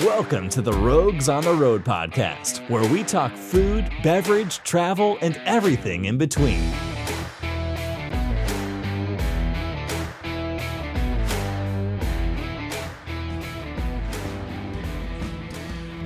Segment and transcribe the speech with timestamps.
[0.00, 5.38] Welcome to the Rogues on the Road podcast, where we talk food, beverage, travel, and
[5.44, 6.70] everything in between.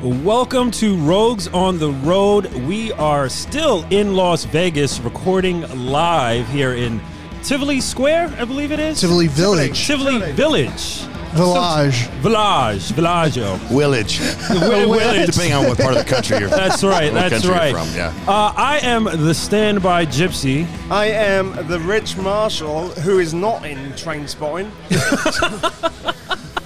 [0.03, 2.53] Welcome to Rogues on the Road.
[2.67, 7.01] We are still in Las Vegas recording live here in
[7.45, 9.01] Tivoli Square, I believe it is.
[9.01, 9.87] Tivoli Village.
[9.87, 11.07] Tivoli Village.
[11.35, 12.07] Village.
[12.23, 12.93] Village.
[12.93, 13.57] Villaggio.
[13.69, 14.19] Willage.
[14.49, 15.27] Wi- Village.
[15.27, 17.13] Depending on what part of the country you're That's right.
[17.13, 17.75] what That's right.
[17.75, 18.13] From, yeah.
[18.29, 20.67] Uh, I am the standby gypsy.
[20.91, 24.71] I am the rich marshal who is not in Trainspotting.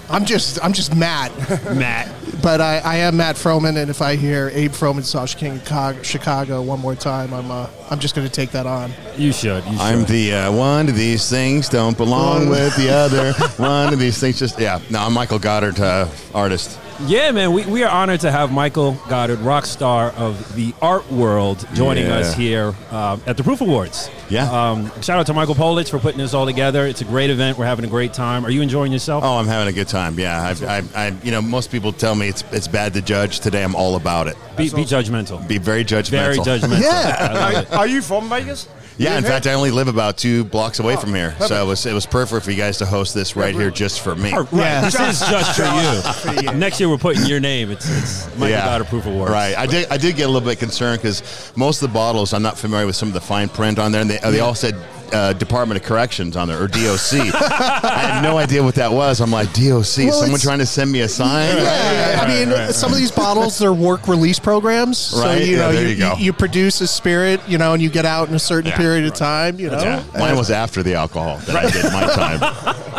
[0.10, 1.32] I'm just I'm just Matt,
[1.76, 2.08] Matt.
[2.42, 6.02] But I, I am Matt Froman, and if I hear Abe Froman, Sausage King, Chicago,
[6.02, 8.92] Chicago one more time, I'm uh, I'm just going to take that on.
[9.16, 9.64] You should.
[9.64, 9.80] You should.
[9.80, 13.32] I'm the uh, one of these things don't belong with the other.
[13.56, 14.80] One of these things just yeah.
[14.88, 16.78] No, I'm Michael Godard, uh, artist.
[17.06, 21.08] Yeah, man, we, we are honored to have Michael Godard, rock star of the art
[21.12, 22.16] world, joining Yeah.
[22.16, 24.10] us here uh, at the Proof Awards.
[24.28, 24.50] Yeah.
[24.50, 26.86] Um, shout out to Michael Polich for putting this all together.
[26.86, 27.56] It's a great event.
[27.56, 28.44] We're having a great time.
[28.44, 29.22] Are you enjoying yourself?
[29.22, 30.18] Oh, I'm having a good time.
[30.18, 33.38] Yeah, I've, I've, I, you know, most people tell me it's it's bad to judge.
[33.40, 34.36] Today, I'm all about it.
[34.56, 35.46] be, be judgmental.
[35.46, 36.10] Be very judgmental.
[36.10, 36.80] Very judgmental.
[36.82, 37.64] Yeah.
[37.72, 38.68] Are, are you from Vegas?
[38.98, 41.66] Yeah, in fact, I only live about two blocks away Oh, from here, so it
[41.66, 44.32] was it was perfect for you guys to host this right here just for me.
[44.32, 44.80] Right, Yeah.
[44.82, 46.52] this is just for you.
[46.58, 47.70] Next year, we're putting your name.
[47.70, 49.30] It's, it's Michael Godard Proof Awards.
[49.32, 49.56] Right.
[49.56, 49.88] I did.
[49.88, 52.86] I did get a little bit concerned because most of the bottles, I'm not familiar
[52.86, 54.74] with some of the fine print on there, and they, they all said
[55.12, 57.12] uh, Department of Corrections on there or DOC.
[57.34, 59.20] I had no idea what that was.
[59.20, 59.64] I'm like DOC.
[59.70, 61.56] Well, someone it's- trying to send me a sign?
[61.56, 65.58] Yeah, I mean, some of these bottles they're work release programs, so Right, you yeah,
[65.58, 66.14] know there you, you go.
[66.18, 69.04] you produce a spirit, you know, and you get out in a certain Yeah, period
[69.04, 69.78] of time, you know.
[69.78, 70.02] Yeah.
[70.18, 72.40] Mine was after the alcohol that I did my time.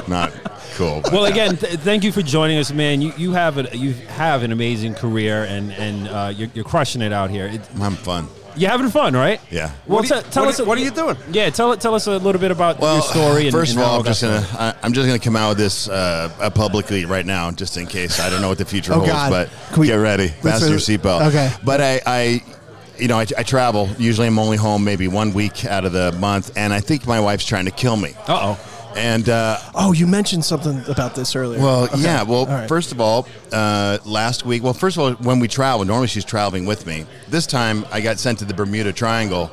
[0.10, 0.32] Not
[0.76, 1.02] cool.
[1.02, 3.02] but Well, again, th- thank you for joining us, man.
[3.02, 7.02] You you have a, you have an amazing career, and and uh, you're, you're crushing
[7.02, 7.48] it out here.
[7.48, 8.28] It, I'm fun.
[8.56, 9.40] You're having fun, right?
[9.52, 9.72] Yeah.
[9.88, 10.60] Well, What are you- te- tell what us.
[10.60, 11.18] are- what are you doing?
[11.32, 13.44] Yeah, tell tell us a little bit about Well, your story.
[13.48, 14.46] And, first of all, it I'm just gonna.
[14.58, 17.86] I, I'm just gonna come out with this uh, uh, publicly right now, just in
[17.88, 18.20] case.
[18.20, 19.30] I don't know what the future Oh, holds, God.
[19.32, 21.28] but Can we- get ready, let's- fasten your seatbelt.
[21.28, 21.52] Okay.
[21.64, 22.44] But I, I
[22.98, 23.90] you know, I, I travel.
[23.98, 27.20] Usually, I'm only home maybe one week out of the month, and I think my
[27.22, 28.14] wife's trying to kill me.
[28.28, 28.60] Uh oh.
[29.00, 31.60] And uh, Oh, you mentioned something about this earlier.
[31.62, 32.02] well, Okay.
[32.02, 32.24] yeah.
[32.24, 32.68] Well, All right.
[32.68, 34.62] first of all, uh, last week.
[34.64, 37.06] Well, first of all, when we travel, normally she's traveling with me.
[37.30, 39.50] This time, I got sent to the Bermuda Triangle.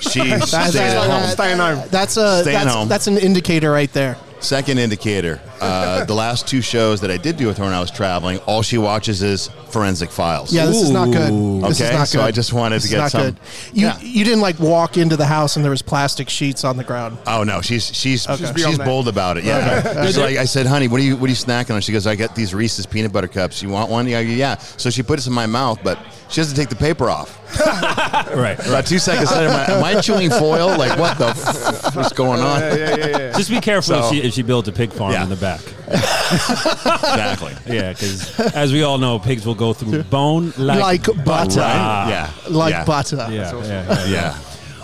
[0.00, 1.30] She That- stayed that- at home.
[1.30, 1.88] Staying home.
[1.90, 2.88] That's a Staying that's, home.
[2.88, 4.16] that's an indicator right there.
[4.40, 5.40] Second indicator.
[5.60, 8.38] Uh, the last two shows that I did do with her when I was traveling,
[8.46, 10.52] all she watches is forensic files.
[10.52, 11.30] Yeah, this is not good.
[11.30, 11.60] Ooh.
[11.60, 12.22] This is Okay, not so.
[12.22, 13.36] I just wanted This to is get not some- good.
[13.74, 13.98] You Yeah.
[14.00, 17.18] you didn't like walk into the house and there was plastic sheets on the ground.
[17.26, 18.86] Oh no, she's she's she's, beyond that.
[18.86, 19.44] bold about it.
[19.44, 20.06] Yeah.
[20.06, 21.80] She's like I said, honey, what are you what are you snacking on?
[21.82, 23.62] She goes, I got these Reese's peanut butter cups.
[23.62, 24.08] You want one?
[24.08, 24.56] Yeah, yeah.
[24.56, 25.98] So she put it in my mouth, but
[26.30, 27.36] she doesn't take the paper off.
[28.34, 28.58] Right.
[28.66, 30.68] About two seconds later, am I, am I chewing foil?
[30.78, 32.60] Like what the f- what's going on?
[32.60, 33.32] Yeah, yeah, yeah, yeah.
[33.36, 35.24] Just be careful if So- she if she builds a pig farm Yeah.
[35.24, 35.60] in the back.
[35.88, 37.54] Exactly.
[37.66, 41.60] Yeah, because as we all know, pigs will go through bone like, Like butter.
[41.62, 42.08] Ah.
[42.08, 42.30] Yeah.
[42.48, 42.84] Like yeah.
[42.84, 43.16] butter.
[43.30, 44.04] Yeah, yeah, yeah.
[44.06, 44.38] Yeah.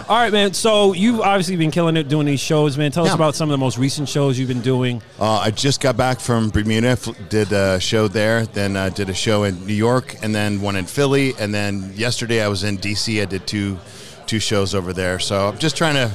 [0.09, 0.55] All right, man.
[0.55, 2.93] So you've obviously been killing it doing these shows, man.
[2.93, 3.15] Tell us Yeah.
[3.17, 5.03] about some of the most recent shows you've been doing.
[5.19, 6.97] Uh, I just got back from Bermuda,
[7.29, 10.77] did a show there, then uh, did a show in New York, and then one
[10.77, 13.21] in Philly, and then yesterday I was in DC.
[13.21, 13.79] I did two
[14.27, 15.19] two shows over there.
[15.19, 16.09] So I'm just trying to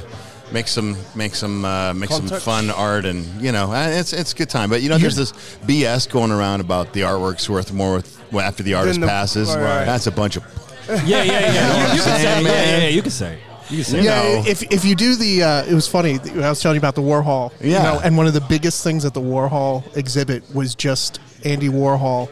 [0.52, 4.36] make some make some uh, make some fun art, and you know, it's it's a
[4.36, 4.70] good time.
[4.70, 5.32] But you know, there's this
[5.66, 9.48] BS going around about the artwork's worth more with, well, after the artist the- passes.
[9.54, 9.84] right.
[9.84, 10.44] That's a bunch of
[10.88, 11.86] Yeah, yeah, yeah.
[11.92, 13.38] you, you can say, yeah, yeah, yeah, you can say.
[13.70, 14.02] You can say.
[14.02, 14.44] Yeah, know.
[14.46, 16.18] if, if you do the, uh, it was funny.
[16.36, 17.52] I was telling you about the Warhol.
[17.62, 17.82] you Yeah.
[17.84, 22.28] know, and one of the biggest things at the Warhol exhibit was just Andy Warhol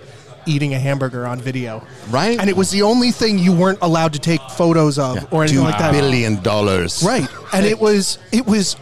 [0.46, 1.82] eating a hamburger on video.
[2.08, 2.38] Right.
[2.40, 5.60] And it was the only thing you weren't allowed to take photos of or anything
[5.60, 5.92] two like that.
[5.92, 7.02] billion dollars.
[7.02, 7.28] Right.
[7.52, 8.74] And it was it was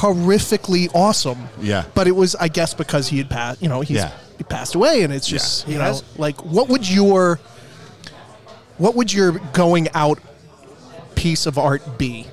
[0.00, 1.48] horrifically awesome.
[1.60, 1.84] Yeah.
[1.94, 3.60] But it was, I guess, because he had passed.
[3.62, 4.12] You know, he's Yeah.
[4.38, 6.02] he passed away, and it's just He you know, has?
[6.16, 7.40] like what would your
[8.78, 10.18] what would your going out
[11.20, 12.26] piece of art be?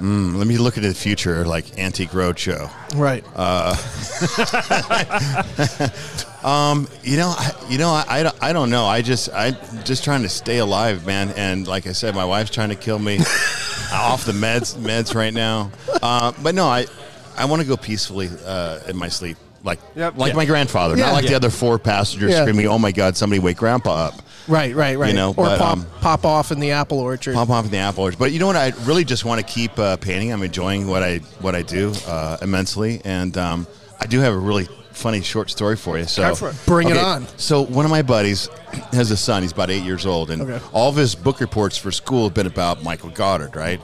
[0.00, 2.70] Let me look into the future, like Antique Roadshow.
[2.96, 3.24] Right.
[7.04, 8.86] You know, I, you know, I, I, don't, I don't know.
[8.86, 9.50] I just, I
[9.84, 11.30] just trying to stay alive, man.
[11.36, 13.18] And like I said, my wife's trying to kill me
[13.92, 15.70] off the meds, meds right now.
[16.02, 16.86] Uh, but no, I,
[17.36, 20.16] I want to go peacefully uh, in my sleep, like, Yep.
[20.16, 20.36] like Yeah.
[20.36, 21.06] my grandfather, Yeah.
[21.06, 21.30] not like Yeah.
[21.30, 22.42] the other four passengers Yeah.
[22.42, 24.14] screaming, "Oh my God, somebody wake Grandpa up!"
[24.48, 25.08] Right, right, right.
[25.10, 27.34] You know, or but, pop, um, pop off in the apple orchard.
[27.34, 28.18] Pop off in the apple orchard.
[28.18, 28.56] But you know what?
[28.56, 30.32] I really just want to keep uh, painting.
[30.32, 33.66] I'm enjoying what I what I do uh, immensely, and um,
[34.00, 36.04] I do have a really funny short story for you.
[36.06, 36.56] So for it.
[36.66, 37.26] Bring it on.
[37.36, 38.48] So one of my buddies
[38.92, 39.42] has a son.
[39.42, 40.64] He's about eight years old, and Okay.
[40.72, 43.80] all of his book reports for school have been about Michael Godard, right?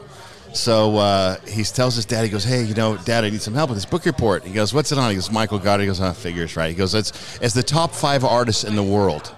[0.55, 3.55] So uh, he tells his dad, he goes, "Hey, you know, Dad, I need some
[3.55, 5.87] help with this book report." He goes, "What's it on?" He goes, "Michael Godard." He
[5.88, 7.12] goes, "Oh, figures, right?" He goes, "It's
[7.43, 9.34] it's the top five artists in the world."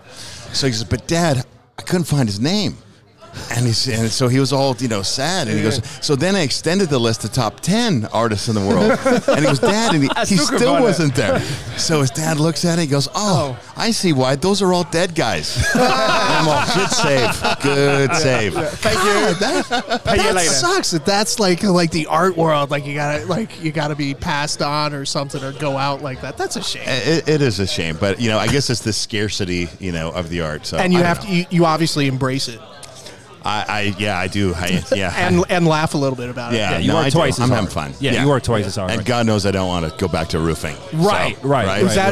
[0.57, 1.45] So he says, "But Dad,
[1.79, 2.79] I couldn't find his name."
[3.55, 5.81] And he's and so he was all you know sad, and he goes.
[6.05, 8.99] So then I extended the list to top ten artists in the world,
[9.29, 10.81] and he goes, Dad, and he, he still could still it.
[10.81, 11.41] wasn't there.
[11.79, 14.37] So his dad looks at it, he goes, oh, oh, I see why.
[14.37, 15.65] Those are all dead guys.
[15.75, 18.55] I'm all, good save, good save.
[18.55, 19.39] Thank you.
[19.41, 20.51] that, Pay you that later.
[20.51, 20.91] sucks.
[20.93, 22.71] That that's like like the art world.
[22.71, 26.21] Like you gotta like you gotta be passed on or something or go out like
[26.23, 26.37] that.
[26.37, 26.85] That's a shame.
[26.87, 30.11] It, it is a shame, but you know, I guess it's the scarcity, you know,
[30.11, 30.67] of the art.
[30.67, 32.61] So and you I have to you, you obviously embrace it
[33.47, 34.53] I, I yeah, I do.
[34.55, 36.57] I, yeah, and and laugh a little bit about it.
[36.57, 37.19] yeah, Yeah, you no, work I do.
[37.19, 37.61] twice as I'm hard.
[37.61, 37.95] having fun.
[38.01, 38.91] Yeah, you work twice as hard.
[38.91, 40.77] And God knows I don't want to go back to roofing.
[40.93, 42.11] Right, So, right, Is right.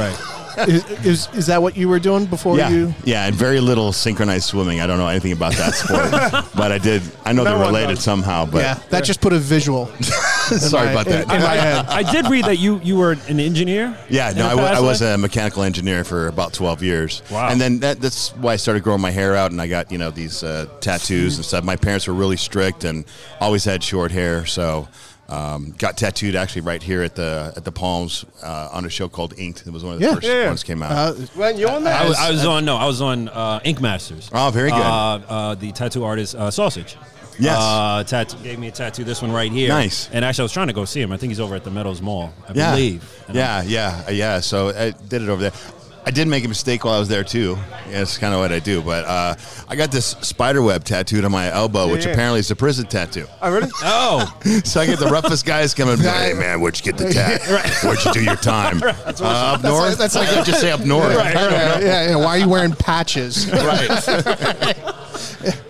[0.56, 2.94] that is, is is that what you were doing before Yeah, you?
[3.04, 4.80] yeah, and very little synchronized swimming.
[4.80, 6.10] I don't know anything about that sport,
[6.54, 7.02] but I did.
[7.24, 8.04] I know No they're one related does.
[8.04, 8.46] somehow.
[8.46, 9.90] But yeah, that just put a visual.
[10.58, 11.24] sorry my- about that.
[11.24, 11.86] in- in my head.
[11.88, 13.96] I did read that you you were an engineer.
[14.08, 17.22] Yeah, no, a I wa- past I was a mechanical engineer for about 12 years.
[17.30, 17.48] Wow.
[17.50, 19.98] And then that, that's why I started growing my hair out and I got, you
[19.98, 21.64] know, these uh, tattoos and stuff.
[21.64, 23.04] My parents were really strict and
[23.40, 24.44] always had short hair.
[24.46, 24.88] So
[25.28, 29.08] um, got tattooed actually right here at the at the Palms uh, on a show
[29.08, 29.66] called Inked.
[29.66, 30.14] It was one of the Yeah.
[30.14, 30.46] first Yeah.
[30.48, 30.92] ones came out.
[30.92, 32.02] Uh, Weren't you on that?
[32.02, 34.28] I was, I was on no, I was on uh, Ink Masters.
[34.34, 34.76] Oh, very good.
[34.80, 36.96] Uh, uh, the tattoo artist uh, Sausage.
[37.38, 37.58] Yes.
[37.58, 39.04] Uh, tattoo, gave me a tattoo.
[39.04, 39.68] This one right here.
[39.68, 40.08] Nice.
[40.12, 41.10] And actually, I was trying to go see him.
[41.12, 42.32] I think he's over at the Meadows Mall.
[42.48, 42.70] I yeah.
[42.72, 43.24] believe.
[43.28, 44.40] And Yeah, yeah, uh, yeah.
[44.40, 45.52] So I did it over there.
[46.06, 47.56] I did make a mistake while I was there too.
[47.88, 48.82] Yeah, That's kind of what I do.
[48.82, 49.34] But uh,
[49.68, 52.12] I got this spider web tattooed on my elbow, which Yeah.
[52.12, 53.26] apparently is a prison tattoo.
[53.40, 53.70] Oh, really?
[53.82, 55.96] Oh, So I get the roughest guys coming.
[55.96, 57.40] Hey man, where'd you get the tat?
[57.82, 58.82] Where'd you do your time?
[59.24, 59.96] Uh, up north.
[59.96, 61.14] that's like- I just say up north.
[61.14, 62.16] yeah, yeah, yeah.
[62.16, 63.50] Why are you wearing patches?
[63.50, 63.88] Right.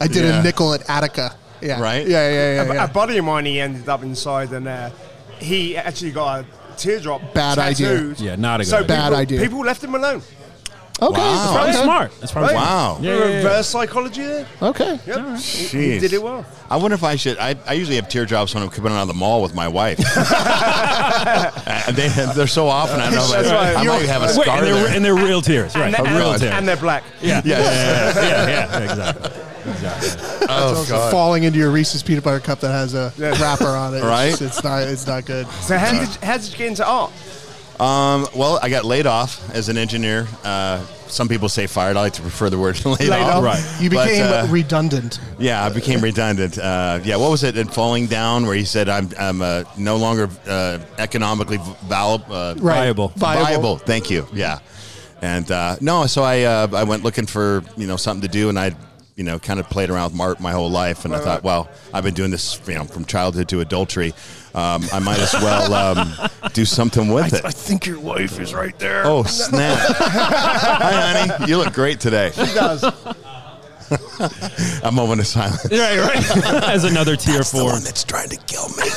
[0.00, 0.40] I did Yeah.
[0.40, 1.36] a nickel at Attica.
[1.64, 1.80] Yeah.
[1.80, 2.06] Right?
[2.06, 2.72] Yeah, yeah, A- yeah.
[2.74, 2.84] yeah.
[2.84, 4.90] A buddy of mine, he ended up inside, and uh,
[5.38, 6.46] he actually got a
[6.76, 7.32] teardrop.
[7.32, 7.88] Bad idea.
[7.88, 8.20] tattooed.
[8.20, 8.88] Yeah, not a good so idea.
[8.88, 9.40] Bad people, idea.
[9.40, 10.22] People left him alone.
[11.02, 11.20] Okay.
[11.20, 11.52] Wow.
[11.52, 11.82] probably Okay.
[11.82, 12.12] smart.
[12.20, 12.62] That's probably Right?
[12.62, 12.98] Wow.
[13.00, 13.36] Yeah, yeah, yeah.
[13.38, 14.46] Reverse psychology there.
[14.62, 15.00] Okay.
[15.06, 15.16] Yep.
[15.18, 15.70] Jeez.
[15.92, 16.46] He did it well.
[16.70, 17.36] I wonder if I should.
[17.38, 19.98] I, I usually have teardrops when I'm coming out of the mall with my wife.
[19.98, 23.00] and they, they're so often.
[23.00, 23.26] I don't know.
[23.26, 23.76] That's right.
[23.76, 24.74] I might have a Wait, scar and, there.
[24.74, 25.86] they're, and they're real tears, right?
[25.86, 26.54] And, A they're, real and, tears.
[26.54, 27.02] and they're black.
[27.20, 27.42] yeah.
[27.44, 29.43] yeah, yeah, yeah, yeah, exactly.
[29.66, 30.46] Exactly.
[30.48, 31.10] Oh God.
[31.10, 33.98] Falling into your Reese's peanut butter cup that has a wrapper on it.
[33.98, 34.40] It's- Right?
[34.40, 34.82] It's, not.
[34.82, 35.46] It's not good.
[35.62, 37.12] So how did, how did you get into art?
[37.80, 40.28] Um, well, I got laid off as an engineer.
[40.44, 41.96] Uh, some people say fired.
[41.96, 43.34] I like to prefer the word laid, Laid off.
[43.36, 43.44] off.
[43.44, 43.76] Right.
[43.80, 45.18] You But, became uh, redundant.
[45.40, 46.56] Yeah, I became redundant.
[46.56, 49.96] Uh, yeah, what was it in Falling Down where he said, I'm, I'm uh, no
[49.96, 52.76] longer uh, economically val- uh, Right.
[52.76, 53.08] Viable.
[53.16, 53.78] viable.
[53.78, 54.28] Thank you.
[54.32, 54.60] Yeah.
[55.20, 58.50] And uh, no, so I, uh, I went looking for, you know, something to do
[58.50, 58.70] and I,
[59.16, 61.04] you know, kind of played around with art my whole life.
[61.04, 64.12] And I thought, well, I've been doing this, you know, from childhood to adultery.
[64.54, 66.12] Um, I might as well um,
[66.52, 67.44] do something with it.
[67.44, 69.06] I think your wife is right there.
[69.06, 69.78] Oh, snap.
[69.98, 71.50] Hi, honey.
[71.50, 72.30] You look great today.
[72.32, 72.84] She does.
[74.82, 75.64] A moment of silence.
[75.70, 76.44] Right, right.
[76.68, 77.72] As another tier That's the four.
[77.72, 78.84] one that's trying to kill me.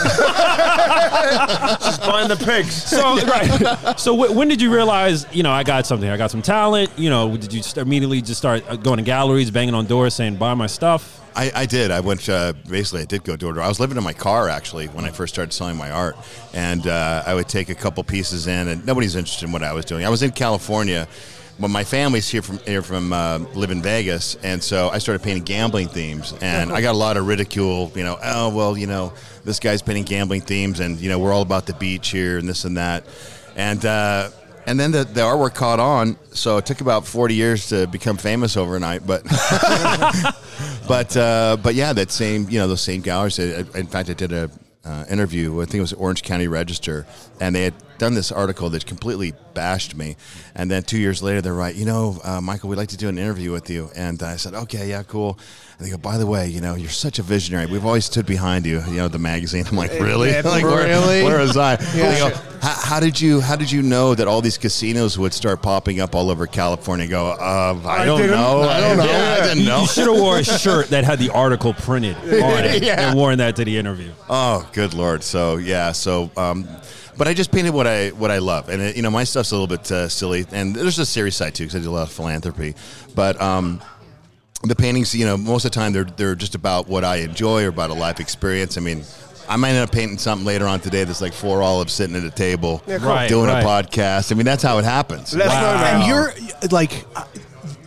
[0.67, 2.73] Just buying the pigs.
[2.83, 3.99] So right.
[3.99, 6.09] So wh- when did you realize, you know, I got something?
[6.09, 6.89] I got some talent.
[6.97, 10.13] You know, did you just immediately just start uh, going to galleries, banging on doors,
[10.13, 11.21] saying, "Buy my stuff"?
[11.35, 11.91] I, I did.
[11.91, 13.01] I went uh, basically.
[13.01, 13.63] I did go door to door.
[13.63, 16.15] I was living in my car actually when I first started selling my art,
[16.53, 19.73] and uh, I would take a couple pieces in, and nobody's interested in what I
[19.73, 20.05] was doing.
[20.05, 21.07] I was in California,
[21.59, 25.23] but my family's here from here from uh, live in Vegas, and so I started
[25.23, 27.91] painting gambling themes, and I got a lot of ridicule.
[27.95, 31.33] You know, oh well, you know, this guy's painting gambling themes, and you know, we're
[31.33, 33.05] all about the beach here, and this and that,
[33.55, 33.83] and.
[33.85, 34.29] Uh,
[34.67, 38.17] and then the, the artwork caught on, so it took about 40 years to become
[38.17, 39.07] famous overnight.
[39.07, 39.23] But
[40.89, 43.39] but uh, but yeah, that same you know those same galleries.
[43.39, 44.51] In fact, I did a
[44.83, 45.61] uh, interview.
[45.61, 47.05] I think it was Orange County Register,
[47.39, 50.15] and they had done this article that completely bashed me.
[50.55, 51.75] And then two years later, they're right.
[51.75, 53.89] You know, uh, Michael, we'd like to do an interview with you.
[53.95, 55.39] And I said, okay, yeah, cool.
[55.77, 57.65] And they go, by the way, you know, you're such a visionary.
[57.67, 58.81] We've always stood behind you.
[58.87, 59.65] You know, the magazine.
[59.67, 60.31] I'm like, really?
[60.31, 61.23] yeah, like, really?
[61.23, 61.77] where was I?
[61.95, 62.07] Yeah.
[62.17, 65.31] They go, how, how did you how did you know that all these casinos would
[65.31, 67.05] start popping up all over California?
[67.05, 68.61] I go, uh, I, I don't didn't- know.
[68.61, 69.05] I don't know.
[69.05, 69.81] Yeah, I didn't know.
[69.81, 73.09] You should have wore a shirt that had the article printed on it Yeah.
[73.09, 74.11] and worn that to the interview.
[74.27, 75.21] Oh, good lord!
[75.23, 76.67] So yeah, so um,
[77.17, 79.51] but I just painted what I what I love, and it, you know my stuff's
[79.51, 81.91] a little bit uh, silly, and there's a serious side too because I do a
[81.91, 82.75] lot of philanthropy,
[83.15, 83.39] but.
[83.41, 83.81] Um,
[84.63, 87.63] the paintings, you know, most of the time they're they're just about what I enjoy
[87.65, 88.75] or about a life experience.
[88.75, 89.03] I mean,
[89.47, 92.23] I might end up painting something later on today that's like four olives sitting at
[92.23, 93.07] a table Yeah, cool.
[93.09, 93.63] Right, doing right.
[93.63, 94.31] a podcast.
[94.31, 95.35] I mean, that's how it happens.
[95.35, 95.81] Let us know, Wow.
[95.81, 95.95] man.
[96.01, 97.25] And you're like uh,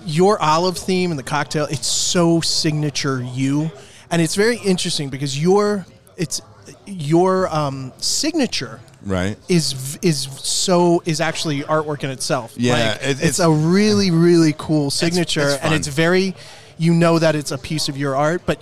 [0.07, 1.65] your olive theme and the cocktail.
[1.69, 3.73] It's so signature you,
[4.13, 6.41] and it's very interesting because your it's
[6.87, 9.37] your um, signature Right.
[9.49, 12.52] is is so is actually artwork in itself.
[12.57, 16.35] Yeah, Like, it- it's, it's- a really really cool signature, it's and it's very
[16.78, 18.61] you know that it's a piece of your art, but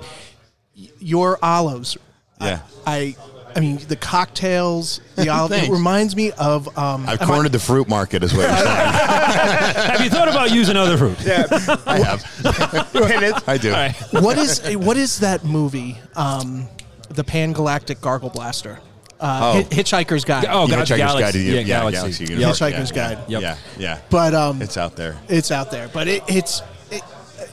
[1.01, 1.97] your olives.
[2.41, 2.61] Yeah.
[2.87, 3.17] I.
[3.57, 5.51] I mean, the cocktails, the olive.
[5.65, 6.69] it reminds me of.
[6.79, 8.67] Um, I've am I- cornered the fruit market, is what you're saying.
[9.89, 11.17] Have you thought about using other fruit?
[11.25, 11.47] Yeah.
[11.87, 12.23] I have.
[12.95, 13.49] It.
[13.49, 13.71] I do.
[13.71, 13.97] All right.
[14.13, 15.97] what is what is that movie?
[16.15, 16.69] Um,
[17.09, 18.79] the Pan Galactic Gargle Blaster.
[19.21, 19.53] Uh, Oh.
[19.55, 20.47] Hi- Hitchhiker's Guide.
[20.49, 21.23] Oh, Yeah, Gotcha, Hitchhiker's Galaxy.
[21.23, 21.97] Guide to the- Yeah, yeah, Galaxy.
[22.01, 22.59] Galaxy Universe.
[22.61, 23.19] Hitchhiker's Yeah, Guide.
[23.29, 23.43] Yep.
[23.43, 23.99] Yeah, yeah.
[24.11, 25.17] But um, It's out there.
[25.29, 25.89] it's out there.
[25.93, 27.03] But it, it's it,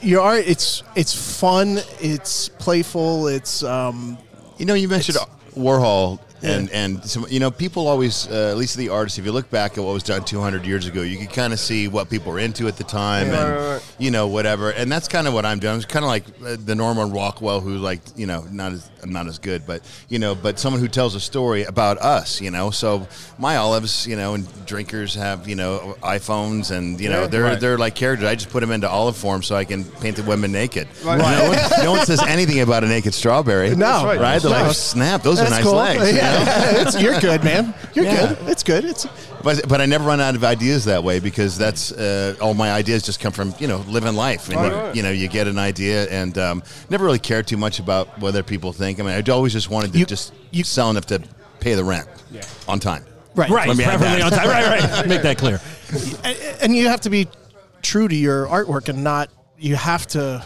[0.00, 0.44] your art.
[0.46, 1.80] It's it's fun.
[2.00, 3.26] It's playful.
[3.28, 4.16] It's um,
[4.58, 5.18] You know, you mentioned
[5.56, 9.32] Warhol, and and some, you know, people always, uh, at least the artists, if you
[9.32, 12.08] look back at what was done 200 years ago, you could kind of see what
[12.10, 13.82] people were into at the time, and Right, right, right.
[13.98, 14.70] You know, whatever.
[14.70, 15.76] And that's kind of what I'm doing.
[15.76, 19.26] It's kind of like uh, the Norman Rockwell, who like, you know, not as not
[19.28, 22.70] as good, but you know, but someone who tells a story about us, you know.
[22.70, 23.06] So
[23.38, 27.26] my olives, you know, and drinkers have, you know, iPhones, and you know, Yeah.
[27.28, 27.60] they're Right.
[27.60, 28.26] they're like characters.
[28.28, 30.88] I just put them into olive form so I can paint the women naked.
[31.04, 31.18] Right.
[31.18, 33.70] No, one, no one says anything about a naked strawberry.
[33.70, 33.76] No.
[33.76, 34.20] That's right.
[34.20, 34.42] right?
[34.42, 34.62] They're No.
[34.66, 35.74] like, snap, those are nice cool.
[35.74, 36.00] legs.
[36.08, 36.18] you know?
[36.18, 37.74] Yeah, it's, you're good, man.
[37.94, 38.34] You're Yeah.
[38.34, 38.48] good.
[38.48, 38.84] It's good.
[38.84, 39.06] It's
[39.42, 42.72] But but I never run out of ideas that way because that's uh, all my
[42.72, 45.46] ideas just come from you know living life and Right, you, you know you get
[45.46, 49.00] an idea and um, never really cared too much about whether people think.
[49.00, 51.22] I mean, I always just wanted to You- just you- sell enough to
[51.60, 52.06] pay the rent
[52.68, 53.04] on time.
[53.34, 53.50] right.
[53.50, 54.32] Right, Let me add preferably that.
[54.32, 54.48] on time.
[54.48, 55.08] Right, right.
[55.08, 55.60] Make that clear.
[56.24, 57.28] And, and you have to be
[57.82, 59.30] true to your artwork and not.
[59.58, 60.44] You have to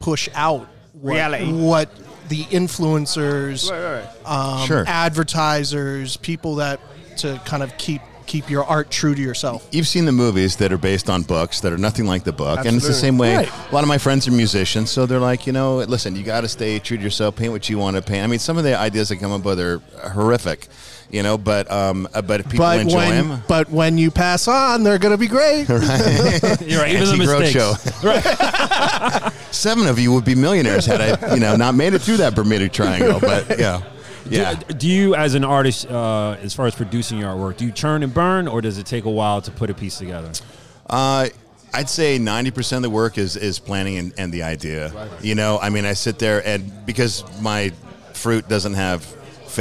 [0.00, 1.52] push out what, Reality.
[1.52, 1.90] what
[2.28, 4.26] the influencers, Right, right.
[4.60, 4.84] um, Sure.
[4.86, 6.80] advertisers, people that
[7.18, 9.66] to kind of keep keep your art true to yourself.
[9.72, 12.64] You've seen the movies that are based on books that are nothing like the book,
[12.64, 13.34] and it's the same way.
[13.34, 13.50] Right.
[13.70, 16.42] A lot of my friends are musicians, so they're like, you know, listen, you got
[16.42, 18.22] to stay true to yourself, paint what you want to paint.
[18.22, 19.78] I mean, some of the ideas that come up with are
[20.12, 20.68] horrific,
[21.10, 24.10] you know, but um, uh, but if people But enjoy when them, but when you
[24.10, 25.68] pass on, they're going to be great.
[25.68, 26.60] You're right.
[26.60, 27.54] Even the Antique mistakes.
[28.02, 29.52] Roadshow.
[29.52, 32.34] Seven of you would be millionaires had I, you know, not made it through that
[32.34, 33.20] Bermuda Triangle.
[33.20, 33.82] But yeah,
[34.30, 34.54] yeah.
[34.54, 37.72] Do, do you, as an artist, uh, as far as producing your artwork, do you
[37.72, 40.32] churn and burn, or does it take a while to put a piece together?
[40.88, 41.28] Uh,
[41.74, 45.08] I'd say ninety percent of the work is is planning and, and the idea.
[45.20, 47.72] You know, I mean, I sit there and because my
[48.14, 49.06] fruit doesn't have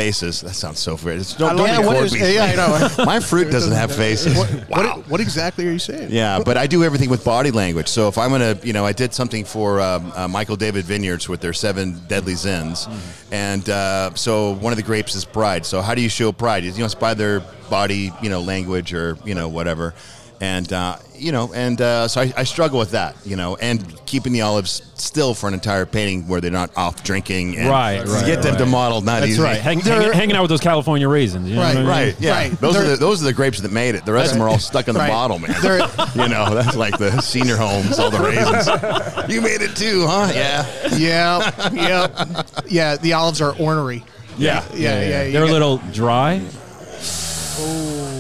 [0.02, 0.42] faces.
[0.42, 1.20] That sounds so weird.
[1.22, 2.36] It's, don't, don't Yeah, what record is- me.
[2.36, 3.06] yeah, I know.
[3.06, 4.38] My fruit doesn't have faces.
[4.38, 5.04] What, Wow.
[5.08, 6.10] what exactly are you saying?
[6.12, 7.88] Yeah, but I do everything with body language.
[7.88, 11.28] So if I'm gonna, you know, I did something for um, uh, Michael David Vineyards
[11.28, 12.88] with their seven deadly zins,
[13.32, 15.66] and uh, so one of the grapes is pride.
[15.66, 16.64] So how do you show pride?
[16.64, 17.40] You know, it's by their
[17.70, 19.96] body, you know, language or you know whatever,
[20.40, 23.84] and uh, you know, and uh, so I, I struggle with that, you know, and
[24.06, 27.58] keeping the olives still for an entire painting where they're not off drinking.
[27.58, 29.42] And Right, right, get them to model not That's easy.
[29.42, 29.60] right.
[29.60, 31.50] Hang, They're- hang, hanging out with those California raisins.
[31.50, 31.88] You know Right, I mean?
[31.88, 32.32] Right, yeah.
[32.32, 32.52] Right.
[32.60, 34.06] Those are They're- the those are the grapes that made it.
[34.06, 35.10] The rest of them are all stuck in the Right.
[35.10, 35.56] bottle, man.
[35.62, 35.80] They're-
[36.16, 38.68] you know, that's like the senior homes, all the raisins.
[39.34, 40.32] you made it too, huh?
[40.34, 40.66] Yeah.
[40.96, 42.96] Yeah, yeah, yeah.
[42.98, 44.04] The olives are ornery.
[44.38, 46.42] Yeah, Yeah, yeah, you They're a little dry.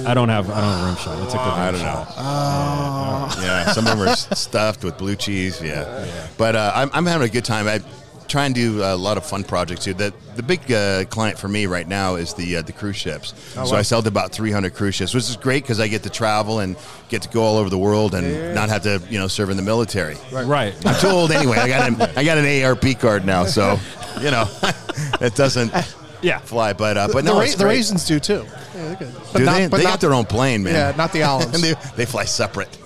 [0.07, 0.49] I don't have.
[0.49, 1.19] I don't have a rim shot.
[1.19, 1.43] That's a good.
[1.43, 3.37] I don't shot.
[3.37, 3.43] know.
[3.43, 5.61] Yeah, some of them are stuffed with blue cheese.
[5.61, 7.67] Yeah, but uh, I'm, I'm having a good time.
[7.67, 7.81] I
[8.27, 9.93] try and do a lot of fun projects here.
[9.93, 13.33] The the big uh, client for me right now is the uh, the cruise ships.
[13.53, 16.09] so I sell to about 300 cruise ships, which is great because I get to
[16.09, 16.75] travel and
[17.09, 19.57] get to go all over the world and not have to you know serve in
[19.57, 20.15] the military.
[20.31, 20.73] Right.
[20.85, 21.57] I'm too old anyway.
[21.57, 23.79] I got an I got an AARP card now, so
[24.21, 24.45] you know
[25.21, 25.73] it doesn't
[26.21, 26.39] Yeah.
[26.39, 26.73] fly.
[26.73, 28.45] But uh, but the, no, ra- the raisins do too.
[28.45, 29.13] Yeah, they're good.
[29.33, 29.67] But Do not, they?
[29.67, 30.73] but they not, got their own plane, man.
[30.73, 31.53] Yeah, not the olives.
[31.53, 32.77] and they, they fly separate.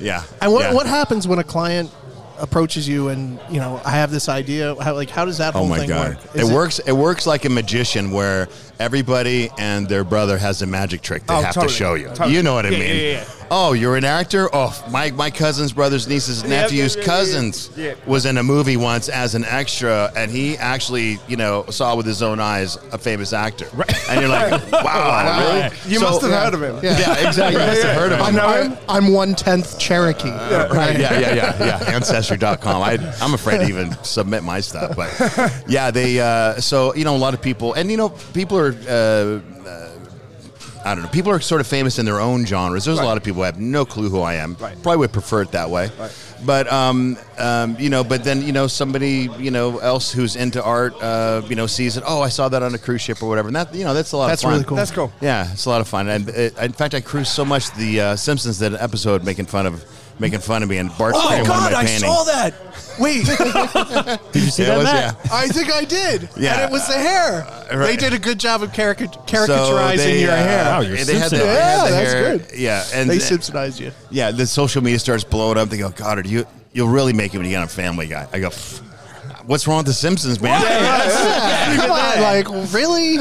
[0.00, 0.22] Yeah.
[0.40, 0.72] And what yeah.
[0.74, 1.90] what happens when a client
[2.38, 4.74] approaches you and you know I have this idea?
[4.82, 6.16] How like how does that Oh my thing god!
[6.16, 6.24] work?
[6.34, 6.78] It, Is works.
[6.80, 11.34] It works like a magician, where everybody and their brother has a magic trick they
[11.34, 11.72] Oh, have totally.
[11.72, 12.08] to show you.
[12.08, 12.34] Totally.
[12.34, 13.26] You know what I Yeah, mean?
[13.50, 13.68] Yeah, yeah.
[13.68, 14.48] Oh, you're an actor.
[14.52, 17.70] Oh, my my cousin's brothers, nieces, nephews, cousins
[18.06, 22.06] was in a movie once as an extra, and he actually, you know, saw with
[22.06, 23.66] his own eyes a famous actor.
[24.08, 25.76] And you're like, wow, really?
[25.86, 26.76] You So- must have heard of him.
[26.82, 26.98] Yeah.
[26.98, 27.60] Yeah, exactly.
[27.60, 28.24] You must have heard of him.
[28.26, 28.78] I'm, know I'm, him?
[28.88, 30.30] I'm one tenth Cherokee.
[30.30, 30.98] Right.
[30.98, 31.94] Yeah, yeah, yeah, yeah.
[31.94, 32.82] Ancestry.com.
[32.82, 36.20] I, I'm afraid to even submit my stuff, but yeah, they.
[36.20, 38.74] Uh, so you know, a lot of people, and you know, people are.
[38.88, 39.95] Uh, uh,
[40.86, 41.10] I don't know.
[41.10, 42.84] People are sort of famous in their own genres.
[42.84, 44.56] There's a lot of people who have no clue who I am.
[44.60, 44.80] Right.
[44.84, 45.90] Probably would prefer it that way.
[45.98, 46.12] Right.
[46.44, 50.62] But um, um, you know, but then you know somebody you know else who's into
[50.62, 52.04] art, uh, you know, sees it.
[52.06, 53.48] Oh, I saw that on a cruise ship or whatever.
[53.48, 54.52] And that you know, that's a lot That's of fun.
[54.52, 54.76] really cool.
[54.76, 55.12] That's cool.
[55.20, 56.08] Yeah, it's a lot of fun.
[56.08, 59.46] And uh, in fact, I cruised so much the uh, Simpsons did an episode making
[59.46, 59.84] fun of
[60.18, 62.00] making fun of me and Bart Oh my painted one of god, my I paintings.
[62.02, 62.54] saw that.
[62.98, 63.26] Wait,
[64.32, 65.16] Did you see it that, was- Matt?
[65.24, 65.30] yeah.
[65.32, 66.28] I think I did.
[66.36, 66.54] Yeah.
[66.54, 67.42] and it was the hair.
[67.44, 67.86] Uh, right.
[67.88, 70.64] They did a good job of carica- So caricaturizing they, your uh, hair.
[70.64, 71.38] Wow, you're they had the, Simpson.
[71.40, 72.38] they had Yeah, the that's hair.
[72.38, 72.58] good.
[72.58, 73.92] Yeah, and they the- Simpsonized you.
[74.10, 75.68] yeah, the social media starts blowing up.
[75.68, 78.26] They go, God, are you you'll really make it when you get on Family Guy.
[78.32, 78.80] I go, "Pfft,
[79.46, 80.60] what's wrong with the Simpsons, man?
[81.76, 83.16] Come on, like really?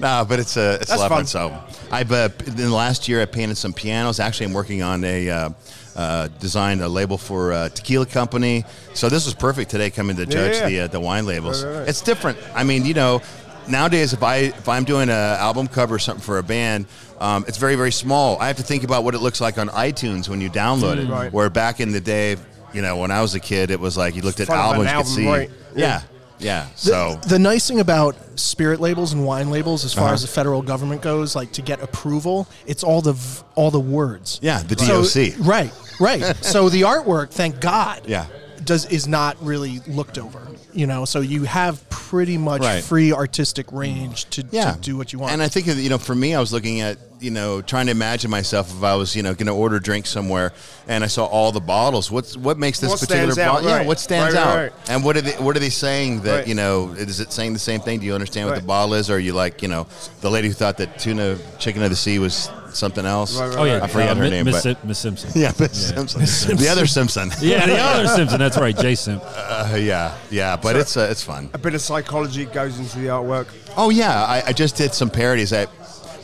[0.00, 1.18] No, but it's a it's a lot of fun.
[1.24, 1.26] fun.
[1.26, 4.20] So I've uh, in the last year I painted some pianos.
[4.20, 5.50] Actually, I'm working on a uh,
[5.96, 8.64] uh, designed a label for a tequila company.
[8.94, 10.68] So this was perfect today coming to judge yeah.
[10.68, 11.64] the uh, the wine labels.
[11.64, 11.88] Right, right, right.
[11.88, 12.38] It's different.
[12.54, 13.22] I mean, you know,
[13.68, 16.86] nowadays if I if I'm doing an album cover or something for a band.
[17.20, 18.38] Um, it's very very small.
[18.38, 21.08] I have to think about what it looks like on iTunes when you download it.
[21.08, 21.32] Right.
[21.32, 22.36] Where back in the day,
[22.72, 24.88] you know, when I was a kid, it was like you looked at Front albums,
[24.88, 25.26] an you could see.
[25.26, 25.50] album, right.
[25.74, 26.02] Yeah,
[26.38, 26.66] yeah.
[26.76, 30.14] So the nice thing about spirit labels and wine labels, as far Uh-huh.
[30.14, 33.80] as the federal government goes, like to get approval, it's all the v- all the
[33.80, 34.38] words.
[34.42, 35.34] yeah, the So- DOC.
[35.40, 36.36] right, right.
[36.44, 38.26] so the artwork, thank God, Yeah.
[38.64, 40.40] does is not really looked over.
[40.72, 42.84] You know, so you have pretty much Right.
[42.84, 45.32] free artistic range to, to do what you want.
[45.32, 47.92] And I think you know, for me, I was looking at you know trying to
[47.92, 50.52] imagine myself if I was you know going to order drinks somewhere,
[50.86, 52.10] and I saw all the bottles.
[52.10, 53.70] What's what makes this What particular stands out, bottle?
[53.70, 54.56] Yeah, what stands Right, right, out?
[54.56, 54.72] right.
[54.90, 56.46] And what are they what are they saying that Right.
[56.46, 57.98] you know is it saying the same thing?
[58.00, 58.66] Do you understand what the Right.
[58.66, 59.86] bottle is, or are you like you know
[60.20, 63.34] the lady who thought that tuna chicken of the sea was something else?
[63.38, 65.30] Right, right, Oh yeah, I forgot uh, her Mi- name, Miss, but- Miss Simpson.
[65.34, 66.56] Yeah, Miss Simpson.
[66.56, 67.32] the other Simpson.
[67.40, 68.38] Yeah, the other Simpson.
[68.38, 69.22] That's right, Jay Simp.
[69.58, 71.50] Uh, yeah, yeah, but So- it's uh, it's fun.
[71.52, 73.46] A bit of psychology goes into the artwork.
[73.76, 75.52] Oh yeah, I, I just did some parodies.
[75.52, 75.66] I,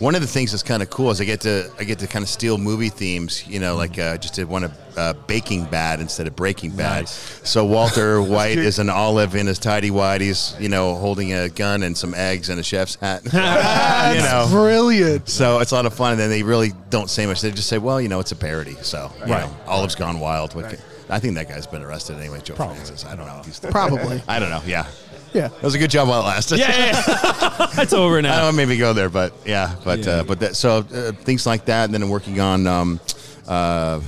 [0.05, 2.07] one of the things that's kind of cool is I get to I get to
[2.07, 3.47] kind of steal movie themes.
[3.49, 7.05] You know, like uh, just did one of uh, Baking Bad instead of Breaking Bad.
[7.05, 7.41] Nice.
[7.49, 10.21] So Walter White is an olive in his tidy white.
[10.21, 13.23] whities, you know, holding a gun and some eggs and a chef's hat.
[13.25, 14.47] you know.
[14.51, 15.29] Brilliant.
[15.29, 17.41] So it's a lot of fun, and then they really don't say much.
[17.41, 19.47] They just say, "Well, you know, it's a parody." So, you Right.
[19.47, 20.53] know, Olive's gone wild.
[20.53, 20.77] Ca-
[21.11, 22.41] I think that guy's been arrested anyway.
[22.43, 22.77] Joe Probably.
[22.77, 23.05] Francis.
[23.05, 23.43] I don't know.
[23.45, 24.23] He's Probably.
[24.29, 24.63] I don't know.
[24.67, 24.87] Yeah,
[25.35, 25.49] Yeah.
[25.49, 26.59] that was a good job while it lasted.
[26.61, 27.67] Yeah, yeah, yeah.
[27.75, 28.37] that's over now.
[28.39, 30.13] I don't maybe go there, but yeah, but Yeah.
[30.13, 32.67] Uh, but that so uh, things like that, and then I'm working on.
[32.67, 33.01] Um,
[33.47, 34.01] uh,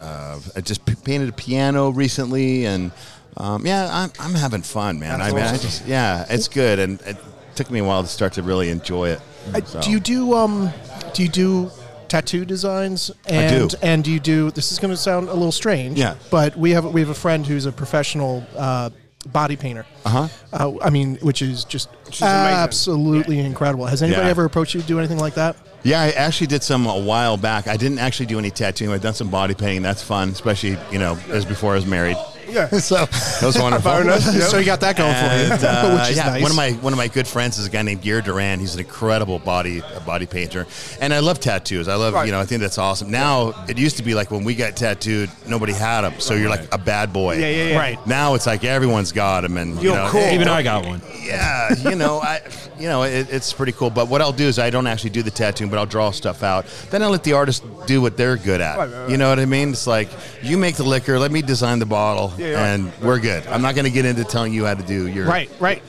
[0.00, 2.92] uh, I just painted a piano recently, and
[3.36, 5.18] um, yeah, I'm, I'm having fun, man.
[5.18, 7.16] That's I mean, I just yeah, it's good, and it
[7.56, 9.20] took me a while to start to really enjoy it.
[9.52, 9.80] Uh, So.
[9.80, 10.70] Do you do um
[11.14, 11.70] do you do
[12.08, 13.76] tattoo designs and do.
[13.82, 16.14] and do you do this is going to sound a little strange Yeah.
[16.30, 18.88] but we have we have a friend who's a professional uh,
[19.26, 20.28] body painter Uh-huh.
[20.52, 24.30] uh, I mean which is just is absolutely incredible has anybody Yeah.
[24.30, 27.36] ever approached you to do anything like that Yeah, I actually did some a while
[27.36, 27.68] back.
[27.68, 28.90] I didn't actually do any tattooing.
[28.92, 29.82] I've done some body painting.
[29.82, 32.16] That's fun, especially you know as before I was married.
[32.48, 32.68] Yeah.
[32.78, 33.90] So that was wonderful.
[33.90, 34.24] Bonus.
[34.34, 34.40] Yeah.
[34.46, 36.56] so you got that going And, for you uh, which is yeah, nice one of
[36.56, 38.58] my one of my good friends is a guy named Gear Duran.
[38.60, 40.66] He's an incredible body a body painter,
[41.00, 41.88] and I love tattoos.
[41.88, 42.26] I love Right.
[42.26, 43.10] you know I think that's awesome.
[43.10, 46.48] Now it used to be like when we got tattooed, nobody had them, so you're
[46.50, 47.34] like a bad boy.
[47.36, 47.78] Yeah, yeah, yeah.
[47.78, 48.06] Right.
[48.06, 50.20] Now it's like everyone's got them, and you You're know, cool.
[50.20, 51.02] hey, Even I got one.
[51.22, 52.40] yeah, you know, I,
[52.78, 53.90] you know, it, it's pretty cool.
[53.90, 56.42] But what I'll do is I don't actually do the tattooing, but I'll draw stuff
[56.42, 56.66] out.
[56.90, 58.78] Then I let the artist do what they're good at.
[58.78, 59.10] Right, right, right.
[59.10, 59.70] You know what I mean?
[59.70, 60.08] It's like
[60.42, 62.74] you make the liquor, let me design the bottle, Yeah, yeah.
[62.74, 63.46] and we're good.
[63.46, 65.82] I'm not going to get into telling you how to do your right right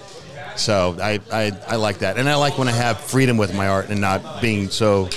[0.55, 3.67] So I, I I like that, and I like when I have freedom with my
[3.67, 5.09] art and not being so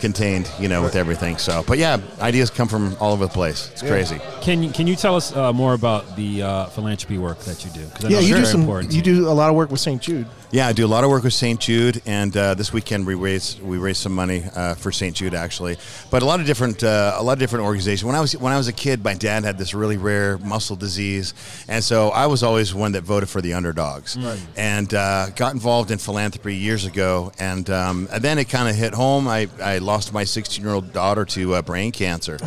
[0.00, 1.36] contained, you know, with everything.
[1.36, 3.68] So, but yeah, ideas come from all over the place.
[3.72, 4.18] It's crazy.
[4.40, 7.70] Can you can you tell us uh, more about the uh, philanthropy work that you
[7.72, 7.86] do?
[7.88, 10.00] 'Cause I yeah it's you do some you do a lot of work with St
[10.00, 11.60] Jude Yeah, I do a lot of work with St.
[11.60, 15.14] Jude, and uh, this weekend we raised we raised some money uh, for St.
[15.14, 15.76] Jude actually.
[16.10, 18.04] But a lot of different uh, a lot of different organizations.
[18.04, 20.74] When I was when I was a kid, my dad had this really rare muscle
[20.74, 21.34] disease,
[21.68, 24.16] and so I was always one that voted for the underdogs,
[24.56, 27.30] and uh, got involved in philanthropy years ago.
[27.38, 29.28] And, um, and then it kind of hit home.
[29.28, 32.38] I, I lost my 16 year old daughter to uh, brain cancer,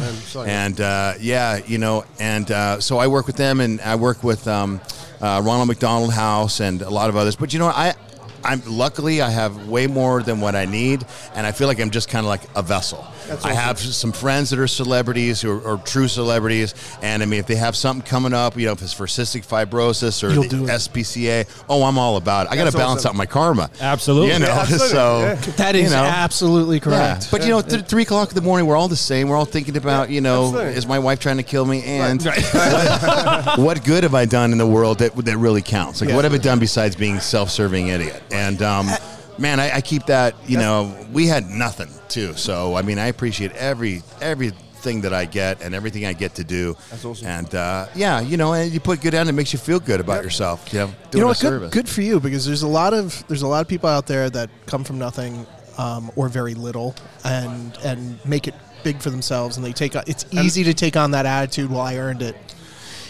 [0.46, 4.26] and uh, yeah, you know, and uh, so I work with them, and I work
[4.26, 4.82] with um,
[5.24, 7.36] uh, Ronald McDonald House and a lot of others.
[7.36, 7.96] But you know, I.
[8.44, 11.92] I'm luckily I have way more than what I need, and I feel like I'm
[11.92, 13.06] just kind of like a vessel.
[13.28, 17.26] That's I have some friends that are celebrities who are, are true celebrities, and I
[17.26, 20.30] mean, if they have something coming up, you know, if it's for cystic fibrosis or
[20.30, 20.74] the.
[20.74, 22.52] SPCA, oh, I'm all about it.
[22.52, 23.10] I got to That's balance awesome.
[23.12, 23.70] out my karma.
[23.80, 24.34] Absolutely.
[24.34, 24.88] You know, Yeah, absolutely.
[24.90, 25.36] so Yeah.
[25.58, 26.82] that is you know, absolutely yeah.
[26.84, 29.30] correct But you know, th- three o'clock in the morning, we're all the same.
[29.30, 30.74] We're all thinking about, you know, absolutely.
[30.74, 34.58] is my wife trying to kill me, and what, what good have I done in
[34.58, 36.02] the world that that really counts?
[36.02, 36.16] Like, Yeah.
[36.16, 38.22] what have I done besides being self-serving idiot?
[38.34, 38.90] And um,
[39.38, 40.36] man, I, I keep that.
[40.48, 45.26] You know, we had nothing too, so I mean, I appreciate every everything that I
[45.26, 46.76] get and everything I get to do.
[46.90, 47.28] That's awesome.
[47.28, 50.00] And uh, yeah, you know, and you put good on, it makes you feel good
[50.00, 50.72] about yourself.
[50.74, 51.40] You know, doing you know a what?
[51.40, 51.74] Good, service.
[51.74, 54.30] good for you because there's a lot of there's a lot of people out there
[54.30, 55.46] that come from nothing
[55.78, 60.04] um, or very little and and make it big for themselves and they take on,
[60.08, 61.72] it's easy to take on that attitude.
[61.72, 62.36] Well, I earned it.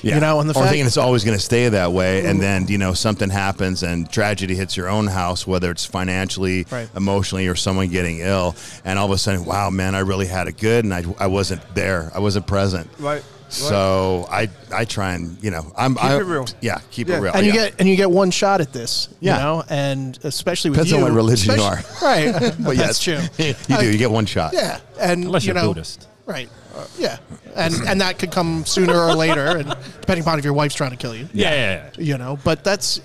[0.04, 0.16] Yeah.
[0.16, 2.42] You know, and the or fact- thinking it's always going to stay that way, and
[2.42, 6.90] then you know something happens and tragedy hits your own house, whether it's financially, Right.
[6.96, 10.48] emotionally, or someone getting ill, and all of a sudden, wow, man, I really had
[10.50, 12.90] it good, and I, I wasn't there, I wasn't present.
[13.00, 13.24] Right.
[13.48, 16.46] So I I try and you know I'm keep I, it real.
[16.60, 17.18] Yeah, keep Yeah.
[17.18, 17.34] it real.
[17.34, 17.66] and you yeah.
[17.70, 19.10] get and you get one shot at this.
[19.20, 19.36] Yeah.
[19.38, 22.32] You know, and especially with Depends you, on what religion you especially- Right.
[22.60, 23.46] but That's yes, true.
[23.76, 23.92] you do.
[23.92, 24.54] You get one shot.
[24.54, 26.08] Yeah, and Unless you you're know, Buddhist.
[26.26, 26.50] right?
[26.98, 27.18] Yeah,
[27.56, 30.92] and and that could come sooner or later, and depending upon if your wife's trying
[30.92, 31.28] to kill you.
[31.34, 32.04] Yeah, yeah, yeah.
[32.04, 33.00] You know, but that's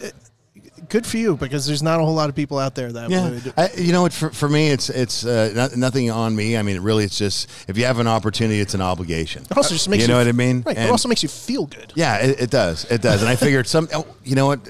[0.88, 3.31] good for you because there's not a whole lot of people out there that Yeah,
[3.31, 3.53] would.
[3.57, 4.12] I, you know what?
[4.12, 6.57] For, for me, it's it's uh, not, nothing on me.
[6.57, 9.44] I mean, it really, it's just if you have an opportunity, it's an obligation.
[9.51, 10.62] It also just makes you know what I mean.
[10.66, 10.77] Right.
[10.77, 11.92] it also makes you feel good.
[11.94, 12.85] Yeah, it, it does.
[12.90, 13.22] It does.
[13.22, 14.61] And I figured some, oh, you know what,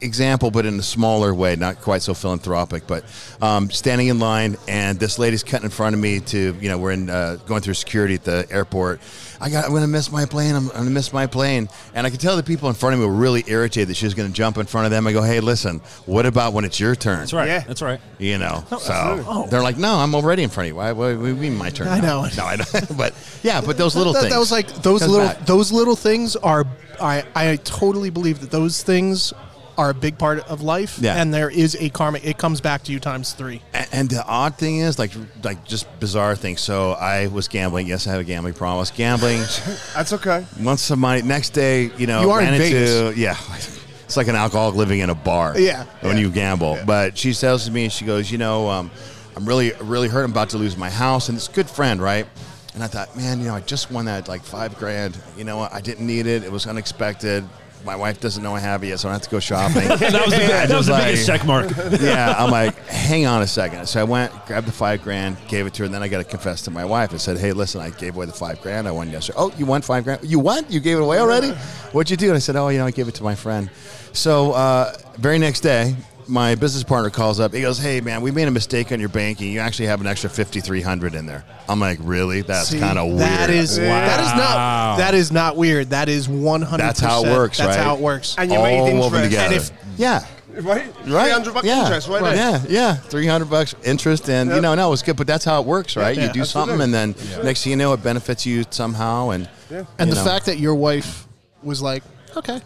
[0.00, 3.04] example, but in a smaller way, not quite so philanthropic, but
[3.40, 6.78] um, standing in line and this lady's cutting in front of me to, you know,
[6.78, 9.00] we're in uh, going through security at the airport.
[9.40, 10.54] I got, I'm going to miss my plane.
[10.54, 11.68] I'm, I'm going to miss my plane.
[11.94, 14.06] And I could tell the people in front of me were really irritated that she
[14.06, 15.06] was going to jump in front of them.
[15.06, 15.65] I go, hey, listen,
[16.06, 17.18] what about when it's your turn?
[17.20, 17.48] That's right.
[17.48, 17.60] Yeah.
[17.60, 18.00] That's right.
[18.18, 19.24] You know, oh, so absolutely.
[19.28, 19.46] Oh.
[19.48, 20.76] they're like, no, I'm already in front of you.
[20.76, 20.92] Why?
[20.92, 21.88] What do you mean my turn?
[21.88, 22.28] I now?" know.
[22.36, 22.96] No, I don't.
[22.96, 24.32] but yeah, but those little that, things.
[24.32, 25.46] that was like those Comes little back.
[25.46, 26.64] those little things are.
[27.00, 29.32] I I totally believe that those things
[29.78, 30.98] are a big part of life.
[30.98, 31.20] Yeah.
[31.20, 32.18] and there is a karma.
[32.22, 33.60] It comes back to you times three.
[33.74, 35.10] And, and the odd thing is, like,
[35.42, 36.62] like just bizarre things.
[36.62, 37.86] So I was gambling.
[37.86, 38.76] Yes, I have a gambling problem.
[38.78, 39.40] I was gambling.
[39.94, 40.46] That's okay.
[40.60, 41.22] Once some money.
[41.22, 43.18] Next day, you know, You are in ran into Vegas.
[43.18, 43.36] yeah.
[44.06, 45.58] It's like an alcoholic living in a bar.
[45.58, 46.22] Yeah, When yeah.
[46.22, 48.90] you gamble, but she tells to me, and she goes, you know, um,
[49.36, 50.22] I'm really, really hurt.
[50.24, 52.26] I'm about to lose my house, and it's a good friend, right?
[52.74, 55.18] And I thought, man, you know, I just won that like five grand.
[55.36, 55.72] You know what?
[55.72, 56.44] I didn't need it.
[56.44, 57.44] It was unexpected.
[57.84, 59.88] My wife doesn't know I have it yet, so I don't have to go shopping.
[60.06, 61.70] That was the, that was the like- biggest check mark.
[62.00, 63.86] yeah, I'm like, hang on a second.
[63.86, 66.18] So I went, grabbed the five grand, gave it to her, and then I got
[66.18, 67.12] to confess to my wife.
[67.14, 69.38] I said, hey, listen, I gave away the five grand I won yesterday.
[69.38, 70.24] Oh, you won five grand?
[70.24, 70.64] You won?
[70.68, 71.50] You gave it away already?
[71.92, 72.26] What'd you do?
[72.26, 73.70] And I said, oh, you know, I gave it to my friend.
[74.12, 75.94] So uh, very next day,
[76.28, 77.52] my business partner calls up.
[77.54, 79.52] He goes, "Hey man, we made a mistake on your banking.
[79.52, 82.42] You actually have an extra fifty three hundred in there." I'm like, "Really?
[82.42, 83.84] That's kind of weird." That is wow.
[83.84, 85.90] that is not that is not weird.
[85.90, 86.82] That is one hundred.
[86.84, 87.58] That's how it works.
[87.58, 87.84] That's right?
[87.84, 88.34] how it works.
[88.38, 89.30] And you all made woven interest.
[89.30, 89.54] together.
[89.54, 90.26] And if- yeah,
[90.62, 90.86] Right?
[91.06, 91.24] right?
[91.32, 91.82] 300 bucks yeah.
[91.84, 92.34] interest right there.
[92.34, 95.60] Yeah, yeah, three hundred bucks interest, and you know, no, it's good, but that's how
[95.60, 96.16] it works, right?
[96.16, 96.78] Yeah, you do absolutely.
[96.78, 100.24] something, and then next thing you know, it benefits you somehow, and and the know.
[100.24, 101.26] fact that your wife
[101.62, 102.02] was like,
[102.36, 102.60] okay,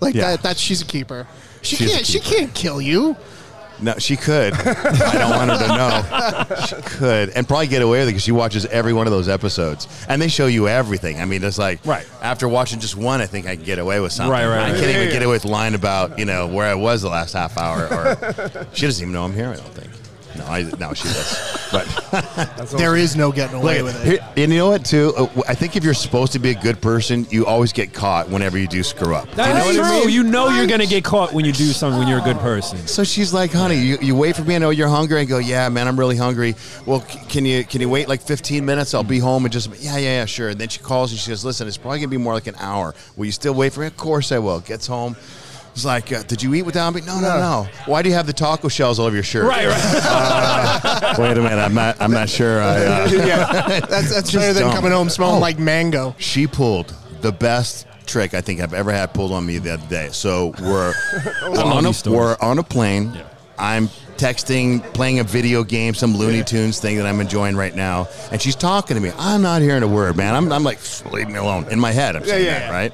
[0.00, 0.32] like Yeah.
[0.32, 0.42] that.
[0.42, 1.26] That she's a keeper.
[1.62, 2.06] She She's can't.
[2.06, 3.16] She can't kill you.
[3.80, 4.52] No, she could.
[4.54, 6.66] I don't want her to know.
[6.66, 9.28] She could, and probably get away with it because she watches every one of those
[9.28, 11.20] episodes, and they show you everything.
[11.20, 12.06] I mean, it's like Right.
[12.22, 14.30] after watching just one, I think I can get away with something.
[14.30, 14.74] Right, right, I right.
[14.74, 15.12] can't Yeah, even yeah.
[15.14, 18.66] get away with lying about you know where I was the last half hour, or
[18.72, 19.48] she doesn't even know I'm here.
[19.48, 19.90] I don't think.
[20.38, 21.61] No, I no, she does.
[21.72, 21.86] But
[22.76, 24.20] There is no getting away Look, with it.
[24.20, 25.12] here- and you know what too?
[25.16, 28.28] Uh, I think if you're supposed to be a good person, you always get caught
[28.28, 29.30] whenever you do screw up.
[29.32, 30.06] That's you know what I true.
[30.06, 30.14] mean?
[30.14, 32.78] You know you're gonna get caught when you do something when you're a good person.
[32.86, 34.54] So she's like, "Honey, you, you wait for me.
[34.54, 36.54] I know you're hungry." I go, "Yeah, man, I'm really hungry."
[36.86, 38.92] Well, c- can you can you wait like 15 minutes?
[38.94, 40.50] I'll be home and just yeah, yeah, yeah, sure.
[40.50, 42.56] And then she calls and she says, "Listen, it's probably gonna be more like an
[42.58, 42.94] hour.
[43.16, 44.60] Will you still wait for me?" Of course I will.
[44.60, 45.16] Gets home.
[45.74, 47.68] It's like, uh, "Did you eat without me?" No, no, no.
[47.86, 49.44] Why do you have the taco shells all over your shirt?
[49.44, 51.14] Right, right.
[51.18, 51.58] Wait a minute.
[51.58, 51.96] I'm not.
[52.00, 52.60] I'm not sure.
[52.62, 54.74] I, uh, yeah, that's that's better than dumb.
[54.74, 55.40] coming home smelling Oh.
[55.40, 56.14] like mango.
[56.18, 59.86] she pulled the best trick I think I've ever had pulled on me the other
[59.88, 60.08] day.
[60.12, 60.92] So we're
[61.44, 62.18] on a, these stories.
[62.18, 63.12] we're on a plane.
[63.14, 63.22] Yeah.
[63.58, 68.08] I'm texting, playing a video game, some Looney Tunes thing that I'm enjoying right now,
[68.32, 69.12] and she's talking to me.
[69.18, 70.34] I'm not hearing a word, man.
[70.34, 70.78] I'm, I'm like,
[71.12, 71.66] leave me alone.
[71.70, 72.72] In my head, I'm saying yeah, that, yeah.
[72.72, 72.92] right?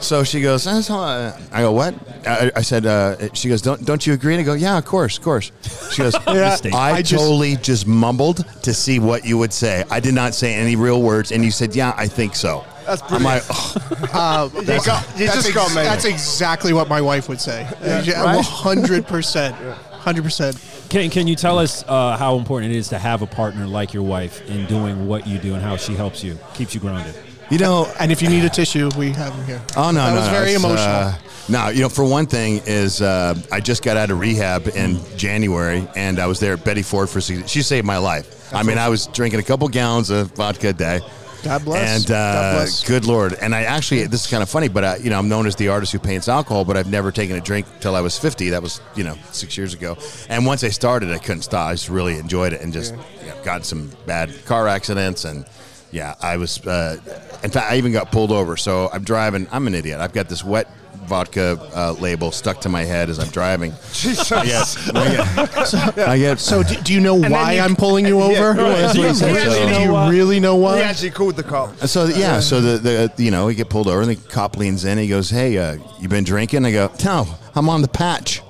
[0.00, 1.94] So she goes, "That's how I I go, what?
[2.26, 4.34] I, I said, uh, she goes, don't, don't you agree?
[4.34, 5.52] And I go, yeah, of course, of course.
[5.92, 6.74] She goes, Mistake.
[6.74, 9.84] I, I just- totally just mumbled to see what you would say.
[9.90, 12.64] I did not say any real words, and you said, yeah, I think so.
[12.86, 14.14] That's I'm like, brilliant.
[14.14, 17.40] oh, Uh, You got, you that's, just ex- got that's exactly what my wife would
[17.40, 17.66] say.
[17.82, 18.44] right?
[18.44, 19.54] hundred percent,
[19.92, 20.56] hundred percent.
[20.88, 23.92] Can Can you tell us uh, how important it is to have a partner like
[23.94, 27.14] your wife in doing what you do and how she helps you, keeps you grounded?
[27.50, 29.62] You know, And if you need a tissue, we have them here.
[29.76, 30.86] Oh no, that no, was no, very it's, emotional.
[30.86, 31.14] Uh,
[31.48, 35.00] no, you know, for one thing, is uh, I just got out of rehab in
[35.16, 37.20] January, and I was there at Betty Ford for.
[37.20, 38.54] six- She saved my life.
[38.54, 41.00] I mean, I was drinking a couple gallons of vodka a day,
[41.42, 42.02] God bless.
[42.04, 42.84] And uh, God bless.
[42.86, 43.34] good lord.
[43.40, 45.56] And I actually, this is kind of funny, but uh, you know, I'm known as
[45.56, 48.50] the artist who paints alcohol, but I've never taken a drink till I was 50.
[48.50, 49.96] That was you know six years ago.
[50.28, 51.68] And once I started, I couldn't stop.
[51.68, 55.44] I just really enjoyed it, and just you know, got some bad car accidents and.
[55.90, 56.64] Yeah, I was.
[56.66, 56.96] Uh,
[57.42, 58.56] in fact, I even got pulled over.
[58.56, 59.46] So I'm driving.
[59.50, 60.00] I'm an idiot.
[60.00, 60.68] I've got this wet
[61.06, 63.72] vodka uh, label stuck to my head as I'm driving.
[63.92, 64.30] Jesus.
[64.30, 68.06] I get, I get, I get So do, do you know why you- I'm pulling
[68.06, 68.32] you over?
[68.32, 68.94] Yeah, right.
[68.94, 70.72] Do you Do you really really know know why?
[70.72, 70.76] why?
[70.78, 71.76] He actually called the cop.
[71.88, 72.78] So yeah, so the,
[73.16, 74.98] the you know we get pulled over and the cop leans in.
[74.98, 77.26] He goes, "Hey, uh, you been drinking?" I go, "No,
[77.56, 78.42] I'm on the patch."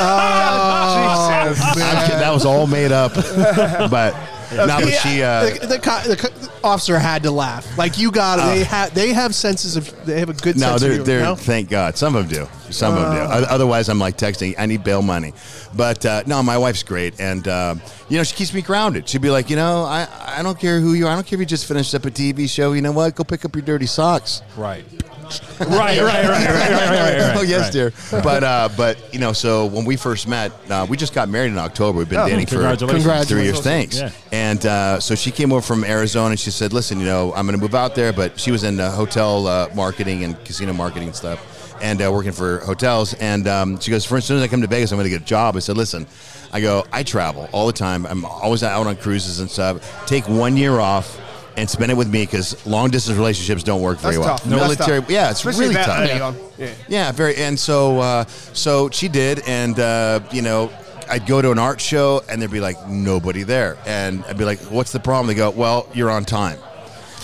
[0.00, 1.62] Oh, Jesus.
[1.82, 3.12] I'm kidding, that was all made up,
[3.90, 4.14] but
[4.64, 5.22] no, but she.
[5.22, 7.76] Uh, the, the, co- the, co- officer had to laugh.
[7.76, 10.82] Like you got, they have they have senses of they have a good no, sense
[10.82, 11.06] they're, of humor.
[11.06, 11.34] they're no?
[11.34, 11.96] thank God.
[11.96, 12.72] Some of them do.
[12.72, 13.46] Some of them do.
[13.46, 14.54] Otherwise, I'm like texting.
[14.58, 15.34] I need bail money.
[15.74, 17.74] But uh, no, my wife's great, and uh,
[18.08, 19.08] you know she keeps me grounded.
[19.08, 21.12] She'd be like, you know, I I don't care who you are.
[21.12, 22.72] I don't care if you just finished up a TV show.
[22.72, 23.14] You know what?
[23.14, 24.42] Go pick up your dirty socks.
[24.56, 24.84] Right.
[25.60, 27.36] right, right, right, right, right, right, right, right.
[27.36, 27.72] oh yes, right.
[27.72, 27.92] dear.
[28.22, 31.52] But uh, but you know, so when we first met, uh, we just got married
[31.52, 31.98] in October.
[31.98, 32.76] We've been Oh, dating for
[33.24, 33.60] three years.
[33.60, 33.98] Thanks.
[33.98, 34.10] Yeah.
[34.32, 37.46] And uh, so she came over from Arizona, and she said, "Listen, you know, I'm
[37.46, 41.08] going to move out there." But she was in hotel uh, marketing and casino marketing
[41.08, 43.14] and stuff, and uh, working for hotels.
[43.14, 45.10] And um, she goes, "For as soon as I come to Vegas, I'm going to
[45.10, 46.06] get a job." I said, "Listen."
[46.52, 48.06] I go, I travel all the time.
[48.06, 50.06] I'm always out on cruises and stuff.
[50.06, 51.20] Take one year off
[51.56, 54.38] and spend it with me because long distance relationships don't work very That's well.
[54.38, 54.44] tough.
[54.48, 55.10] That's Military, tough.
[55.10, 55.98] yeah, it's Especially really that tough.
[56.00, 56.22] early Yeah.
[56.26, 56.36] on.
[56.58, 56.68] Yeah.
[56.88, 57.36] Yeah, very.
[57.36, 60.70] And so, uh, so she did, and uh, you know,
[61.08, 64.44] I'd go to an art show, and there'd be like nobody there, and I'd be
[64.44, 66.58] like, "What's the problem?" They go, "Well, you're on time."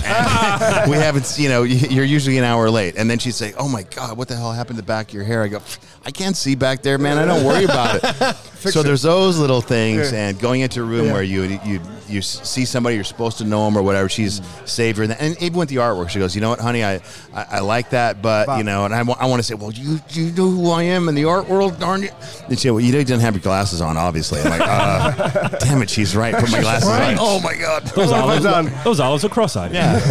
[0.05, 3.69] And we haven't, you know, you're usually an hour late, and then she'd say, "Oh
[3.69, 5.61] my God, what the hell happened to the back of your hair?" I go,
[6.05, 7.19] "I can't see back there, man.
[7.19, 8.37] I don't worry about it."
[8.73, 10.29] so there's those little things, Yeah.
[10.29, 11.13] and going into a room Yeah.
[11.13, 14.09] where you you you see somebody you're supposed to know them or whatever.
[14.09, 16.85] She's saved her, and, and even with the artwork, she goes, "You know what, honey,
[16.85, 16.97] I
[17.35, 20.01] I, I like that, but you know." And I, I want to say, well, you
[20.11, 22.11] you know who I am in the art world, darn you.
[22.49, 24.41] And she, well, you didn't have your glasses on, obviously.
[24.41, 26.35] I'm like, uh, damn it, she's right.
[26.35, 27.13] Put my glasses Right.
[27.13, 27.19] on.
[27.21, 27.85] Oh my god.
[27.89, 29.73] Those I olives, those olives are cross-eyed.
[29.73, 29.99] Yeah,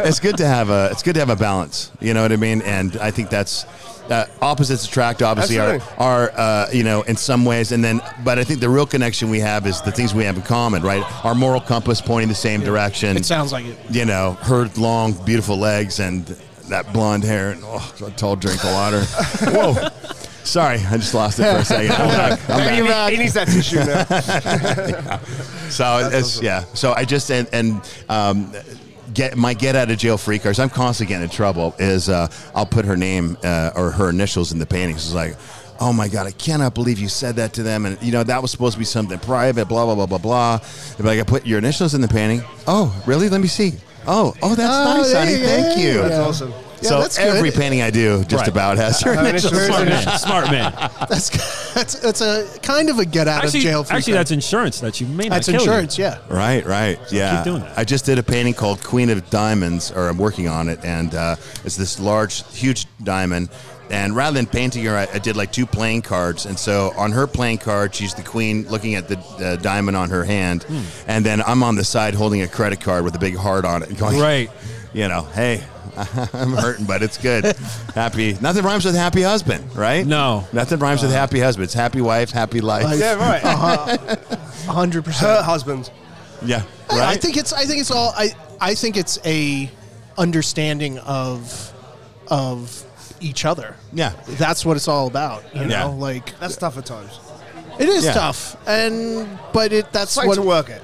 [0.00, 1.90] it's good to have a it's good to have a balance.
[2.00, 2.62] You know what I mean?
[2.62, 3.64] And I think that's.
[4.12, 5.96] Uh, opposites attract, obviously, are, Absolutely.
[6.04, 9.30] are uh, you know in some ways, and then, but I think the real connection
[9.30, 11.02] we have is the things we have in common, right?
[11.24, 13.16] Our moral compass pointing the same direction.
[13.16, 13.78] It sounds like it.
[13.90, 16.26] you know, her long, beautiful legs and
[16.68, 19.00] that blonde hair and oh, a tall drink of water.
[19.50, 19.88] Whoa.
[20.44, 21.92] Sorry, I just lost it for a second.
[21.92, 22.50] I'm back.
[22.50, 23.10] I'm He, back.
[23.10, 25.20] need- he needs that tissue now.
[25.70, 26.64] So it's yeah.
[26.74, 28.52] So I just and, and um,
[29.14, 30.58] get my get out of jail free cards.
[30.58, 31.74] I'm constantly getting in trouble.
[31.78, 35.04] Is uh, I'll put her name uh, or her initials in the paintings.
[35.06, 35.36] It's like.
[35.80, 36.28] Oh my God!
[36.28, 38.78] I cannot believe you said that to them, and you know that was supposed to
[38.78, 39.66] be something private.
[39.66, 40.58] Blah blah blah blah blah.
[40.96, 42.42] They're like, I put your initials in the painting.
[42.68, 43.28] Oh, really?
[43.28, 43.72] Let me see.
[44.06, 45.42] Oh, oh, that's Oh, nice, honey.
[45.44, 45.94] Thank yeah, you.
[46.02, 46.52] That's awesome.
[46.82, 48.48] Yeah, so that's every painting I do, just Right.
[48.48, 49.52] about has her Uh, initials.
[49.52, 49.66] initials.
[49.66, 50.18] Smart man.
[50.18, 50.90] Smart man.
[51.08, 51.30] That's
[51.74, 53.84] that's that's a kind of a get out Actually, of jail.
[53.84, 54.20] free actually, card.
[54.20, 55.60] that's insurance that you may not that's kill you.
[55.60, 55.98] insurance.
[55.98, 56.18] Yeah.
[56.28, 57.42] Right, right, yeah.
[57.44, 57.78] doing that.
[57.78, 61.14] I just did a painting called Queen of Diamonds, or I'm working on it, and
[61.14, 63.48] uh, it's this large, huge diamond.
[63.90, 66.46] And rather than painting her, I, I did like two playing cards.
[66.46, 70.08] And so on her playing card, she's the queen looking at the uh, diamond on
[70.10, 70.80] her hand, Hmm.
[71.08, 73.82] and then I'm on the side holding a credit card with a big heart on
[73.82, 74.50] it, going, Right.
[74.94, 75.62] You know, hey,
[76.32, 77.44] I'm hurting, but it's good.
[77.94, 78.36] happy.
[78.40, 80.06] Nothing rhymes with happy husband, right?
[80.06, 80.46] No.
[80.52, 81.20] Nothing rhymes with uh-huh.
[81.20, 81.64] happy husband.
[81.64, 82.84] It's happy wife, happy life.
[82.84, 82.98] Life.
[82.98, 83.44] Yeah, right.
[83.44, 84.16] Uh-huh.
[84.72, 85.44] hundred Her percent.
[85.44, 85.90] husband.
[86.44, 87.00] Yeah, Right.
[87.02, 87.52] I think it's.
[87.52, 88.12] I think it's all.
[88.16, 88.30] I.
[88.60, 89.70] I think it's a
[90.18, 91.72] understanding of
[92.28, 92.84] of
[93.20, 93.76] each other.
[93.92, 94.12] yeah.
[94.26, 95.44] That's what it's all about.
[95.54, 95.84] You Yeah.
[95.84, 97.20] know, like That's tough at times.
[97.78, 98.12] it is Yeah.
[98.14, 99.92] tough, and but it.
[99.92, 100.34] That's Trying what.
[100.36, 100.82] to work it.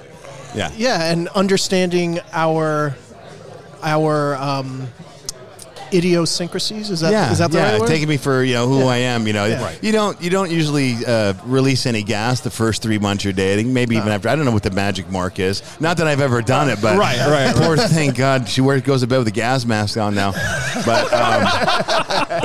[0.55, 0.71] Yeah.
[0.77, 2.97] Yeah, and understanding our
[3.83, 4.89] our um,
[5.93, 6.91] idiosyncrasies.
[6.91, 7.89] Is that is yeah, that the yeah, right word?
[7.89, 8.87] Yeah, taking me for you know who Yeah.
[8.87, 9.27] I am.
[9.27, 9.73] You know, Yeah.
[9.83, 13.73] you don't you don't usually uh, release any gas the first three months you're dating.
[13.73, 14.29] Maybe even after.
[14.29, 15.63] I don't know what the magic mark is.
[15.81, 19.01] Not that I've ever done it, but Right, right, Poor thank God she wears goes
[19.03, 20.33] to bed with a gas mask on now,
[20.85, 21.45] but um,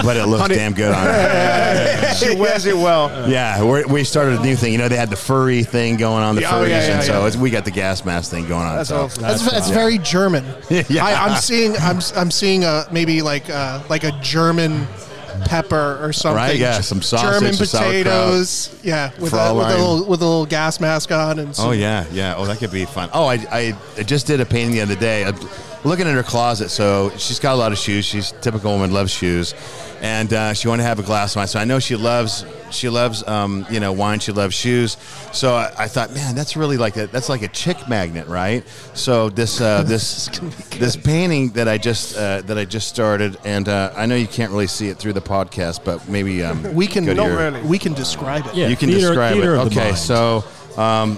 [0.04, 2.10] but it looks damn good on her.
[2.14, 3.28] She wears it well.
[3.28, 4.72] Yeah, we're, we started a new thing.
[4.72, 6.94] You know, they had the furry thing going on, the Yeah, oh, furries, yeah, yeah,
[6.96, 7.28] and so yeah.
[7.28, 8.76] it's, we got the gas mask thing going on.
[8.78, 9.04] That's so.
[9.06, 9.24] awesome.
[9.24, 10.46] That's, that's very German.
[10.90, 11.06] Yeah.
[11.06, 14.88] I, I'm seeing I'm I'm seeing a maybe like uh like a German
[15.46, 16.38] pepper or something.
[16.38, 18.80] Right, yeah, some sausage, German some potatoes.
[18.84, 21.72] Yeah, with a, with a little with a little gas mask on and some, Oh
[21.72, 22.36] yeah, yeah.
[22.38, 23.10] Oh, that could be fun.
[23.14, 25.26] Oh, I, I, I just did a painting the other day.
[25.26, 25.38] I'm
[25.84, 28.06] looking at her closet, so she's got a lot of shoes.
[28.06, 29.54] She's a typical woman, loves shoes,
[30.04, 31.48] and uh, she wanted to have a glass of wine.
[31.48, 34.20] So I know she loves she loves um, you know wine.
[34.20, 34.98] She loves shoes.
[35.32, 38.68] So I, I thought, man, that's really like a that's like a chick magnet, right?
[38.94, 40.28] So this uh, this
[40.78, 44.28] this painting that I just uh, that I just started, and uh, I know you
[44.28, 47.62] can't really see it through the podcast, but maybe um, We can Not your- really.
[47.62, 48.56] we can describe it.
[48.56, 48.68] Yeah.
[48.68, 49.60] you can theater- describe theater it.
[49.68, 50.44] Okay, so
[50.76, 51.18] um,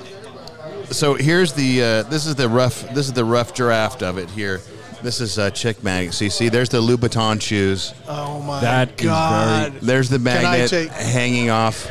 [0.91, 4.29] so here's the uh, this is the rough this is the rough draft of it
[4.29, 4.61] here.
[5.05, 6.15] This is uh, chick magnet.
[6.15, 7.93] So you see, there's the Louboutin shoes.
[8.07, 9.73] Oh my That is very- god.
[9.81, 11.87] There's the magnet take- hanging off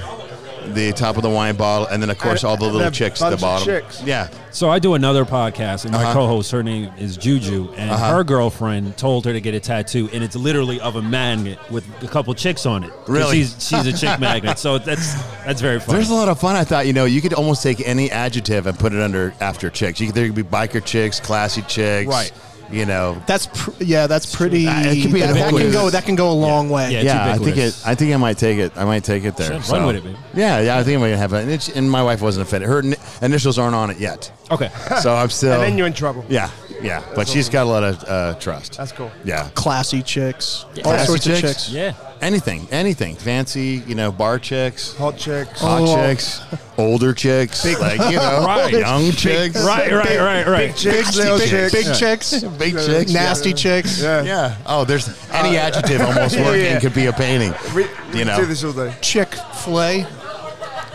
[0.73, 2.89] the top of the wine bottle, and then of course And- all the and little
[2.89, 3.83] a chicks at the bunch of bottom.
[3.83, 4.03] chicks.
[4.05, 6.13] Yeah, So I do another podcast, and my Uh-huh.
[6.15, 10.25] co-host, her name is Juju, and her girlfriend told her to get a tattoo, and
[10.25, 12.91] it's literally of a magnet with a couple chicks on it.
[12.91, 13.37] 'Cause Really?
[13.43, 15.15] She's she's a chick magnet, so that's
[15.47, 15.99] that's very funny.
[15.99, 16.57] there's a lot of fun.
[16.57, 19.71] I thought you know you could almost take any adjective and put it under after
[19.71, 20.01] chicks.
[20.01, 22.33] You could, there could be biker chicks, classy chicks, Right.
[22.75, 24.67] You know, That's pr- yeah, that's pretty.
[24.67, 25.91] Uh, it could be that, that can go.
[25.91, 26.91] That can go a long way.
[26.93, 27.03] Yeah.
[27.03, 27.81] Yeah, I think it.
[27.87, 28.73] I think I might take it.
[28.77, 29.47] I might take it there.
[29.47, 29.87] Sure, run so.
[29.87, 30.19] with it, baby.
[30.35, 30.77] Yeah, yeah.
[30.79, 31.69] I think I'm gonna have it.
[31.69, 32.69] And, and my wife wasn't offended.
[32.69, 34.71] Her ni- initials aren't on it yet, okay.
[35.01, 35.53] so I'm still.
[35.53, 36.25] And then you're in trouble.
[36.29, 36.51] yeah,
[36.83, 37.05] yeah.
[37.15, 38.77] But she's got a lot of uh, trust.
[38.77, 39.11] That's cool.
[39.25, 39.49] Yeah.
[39.55, 41.39] Classy chicks, all Classy sorts chicks?
[41.43, 41.71] of chicks.
[41.71, 41.95] Yeah.
[42.21, 43.17] Anything, anything.
[43.17, 45.61] Fancy, you know, bar chicks, Hot chicks.
[45.61, 45.95] hot Oh.
[45.97, 46.41] chicks,
[46.79, 48.73] older chicks, like you know, Right.
[48.73, 50.69] young chicks, Right, right, right, right.
[50.69, 51.73] Big chicks, little big, chicks.
[51.73, 54.01] big chicks, big chicks, nasty chicks.
[54.01, 54.23] Yeah.
[54.23, 54.57] Yeah.
[54.65, 56.81] Oh, there's uh, any adjective almost yeah, working yeah.
[56.81, 57.53] could be a painting.
[57.75, 58.37] We, we You know.
[58.39, 58.95] do this all day.
[59.03, 60.07] Chick Fil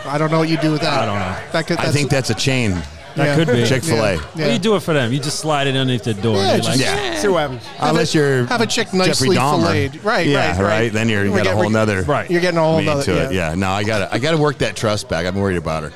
[0.06, 1.00] I don't know what you do with that.
[1.02, 1.52] I don't know.
[1.52, 2.82] That could, I think that's a chain.
[3.16, 3.34] That Yeah.
[3.44, 3.64] could be.
[3.66, 4.14] Chick Fil A.
[4.14, 4.20] Yeah.
[4.36, 5.12] Well, you do it for them.
[5.12, 6.36] You just slide it underneath the door.
[6.36, 7.18] Yeah, You're just- like, Yeah.
[7.20, 7.62] See what happens.
[7.80, 9.60] Unless you're have a chick Jeffrey nicely Dahmer.
[9.62, 10.04] filleted.
[10.04, 10.92] Right, yeah, right, right.
[10.92, 12.30] Then you're you We got a get- whole we- nother Right.
[12.30, 13.02] You're getting a whole meaning nother.
[13.04, 13.22] to yeah.
[13.28, 13.32] it.
[13.32, 13.54] Yeah.
[13.56, 15.26] No, I got to I got to work that trust back.
[15.26, 15.92] I'm worried about her.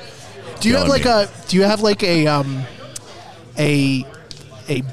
[0.59, 1.11] Do you have like me.
[1.11, 1.29] a?
[1.47, 2.63] Do you have like a um,
[3.57, 4.05] a
[4.69, 4.83] a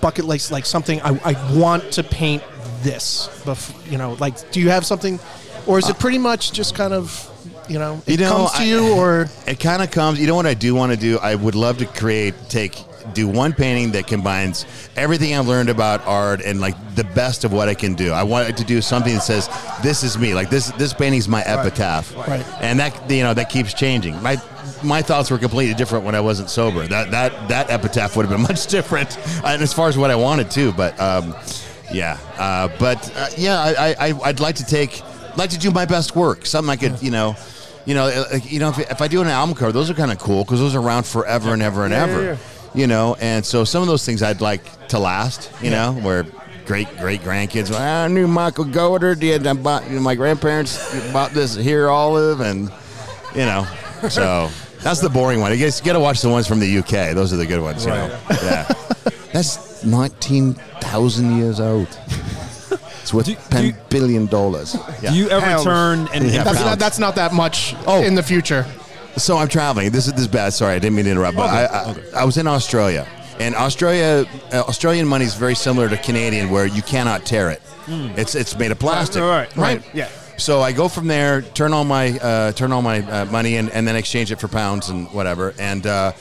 [0.00, 2.42] bucket list like something I, I want to paint
[2.82, 3.28] this?
[3.44, 5.18] Bef- you know, like do you have something,
[5.66, 7.29] or is it pretty much just kind of
[7.70, 10.18] you know it You know, comes to I- you or It kind of comes.
[10.20, 11.18] You know what I do want to do?
[11.18, 12.76] I would love to create, take,
[13.14, 17.52] do one painting that combines everything I've learned about art and like the best of
[17.52, 18.12] what I can do.
[18.12, 19.48] I wanted to do something that says,
[19.82, 22.14] "This is me." Like this, this painting's my epitaph.
[22.16, 22.44] Right.
[22.60, 24.20] And that you know that keeps changing.
[24.22, 24.36] My
[24.82, 26.86] my thoughts were completely different when I wasn't sober.
[26.86, 30.16] That that that epitaph would have been much different, and as far as what I
[30.16, 30.72] wanted to.
[30.72, 31.34] But um,
[31.92, 35.02] yeah, uh, but uh, yeah, I, I I'd like to take
[35.36, 36.46] like to do my best work.
[36.46, 37.34] Something I could you know.
[37.90, 39.94] You know, uh, like, you know, if, if I do an album cover, those are
[39.94, 42.22] kind of cool because those are around forever and ever and Yeah, ever.
[42.22, 42.36] yeah, yeah.
[42.72, 45.50] You know, and so some of those things I'd like to last.
[45.60, 46.24] You know, where
[46.66, 47.68] great great grandkids.
[47.68, 49.44] "Well, I knew Michael Godard did.
[49.44, 50.78] I bought you know, my grandparents
[51.12, 52.70] bought this here olive, and
[53.34, 53.66] you know,
[54.08, 54.48] so
[54.84, 55.50] that's the boring one.
[55.50, 57.12] I guess you got to watch the ones from the UK.
[57.16, 57.84] Those are the good ones.
[57.86, 58.72] You know, yeah.
[59.32, 61.88] That's nineteen thousand years old.
[63.10, 64.76] It's worth Do- ten do- billion dollars.
[65.02, 65.10] Yeah.
[65.10, 65.64] Do you ever Pounds.
[65.64, 68.02] turn and, and Yeah, that's not, that's not that much Oh.
[68.04, 68.64] in the future?
[69.16, 69.90] So I'm traveling.
[69.90, 70.52] This is this is bad.
[70.52, 71.36] Sorry, I didn't mean to interrupt.
[71.36, 73.08] But I, I, I was in Australia,
[73.40, 77.60] and Australia uh, Australian money is very similar to Canadian, where you cannot tear it.
[78.16, 79.20] It's it's made of plastic.
[79.22, 79.82] Right, right, right.
[79.92, 80.08] yeah.
[80.36, 83.70] So I go from there, turn all my uh, turn all my uh, money, in,
[83.70, 85.52] and then exchange it for pounds and whatever.
[85.58, 86.12] And uh,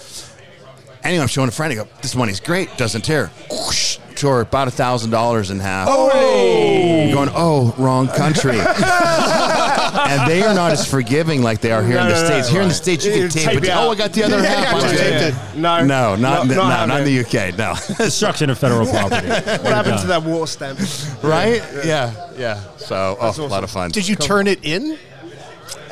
[1.03, 1.71] anyway, I'm showing a friend.
[1.71, 2.75] I go, "This money's great.
[2.77, 5.87] Doesn't tear." Whoosh, tore about a thousand dollars in half.
[5.89, 7.01] Oh!
[7.03, 8.57] I'm going, oh, wrong country.
[8.59, 12.27] and they are not as forgiving like they are here No, in the no, no,
[12.27, 12.49] states.
[12.49, 13.63] here in the states, you You can tape, tape it.
[13.65, 13.91] it Oh.
[13.91, 14.67] I got the other Yeah, half.
[14.67, 15.33] I got on you tape.
[15.33, 17.15] taped No, No, not, not, no, not, happening.
[17.15, 17.57] in the UK.
[17.57, 17.75] No.
[17.97, 19.27] destruction of federal property.
[19.27, 19.39] What
[19.73, 20.79] happened to that water stamp?
[21.23, 21.61] right?
[21.85, 22.59] Yeah, yeah.
[22.77, 23.91] So, oh, a lot of fun.
[23.91, 24.97] Did you turn it in?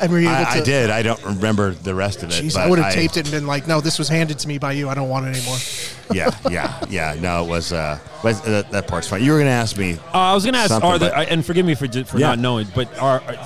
[0.00, 0.50] And were you able to?
[0.50, 0.90] I, I did.
[0.90, 2.34] I don't remember the rest of it.
[2.42, 4.48] Jeez, but I would have taped it and been like, "No, this was handed to
[4.48, 4.88] me by you.
[4.88, 5.56] I don't want it anymore."
[6.10, 7.16] Yeah, yeah, yeah.
[7.20, 7.70] No, it was.
[7.70, 9.22] Uh, but that, that part's fine.
[9.22, 9.98] You were going to ask me.
[10.14, 12.28] Uh, I was going to ask, are the, but- and forgive me for for Yeah.
[12.28, 13.36] not knowing, but are, are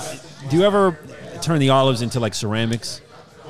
[0.48, 0.96] do you ever
[1.40, 3.00] turn the olives into like ceramics?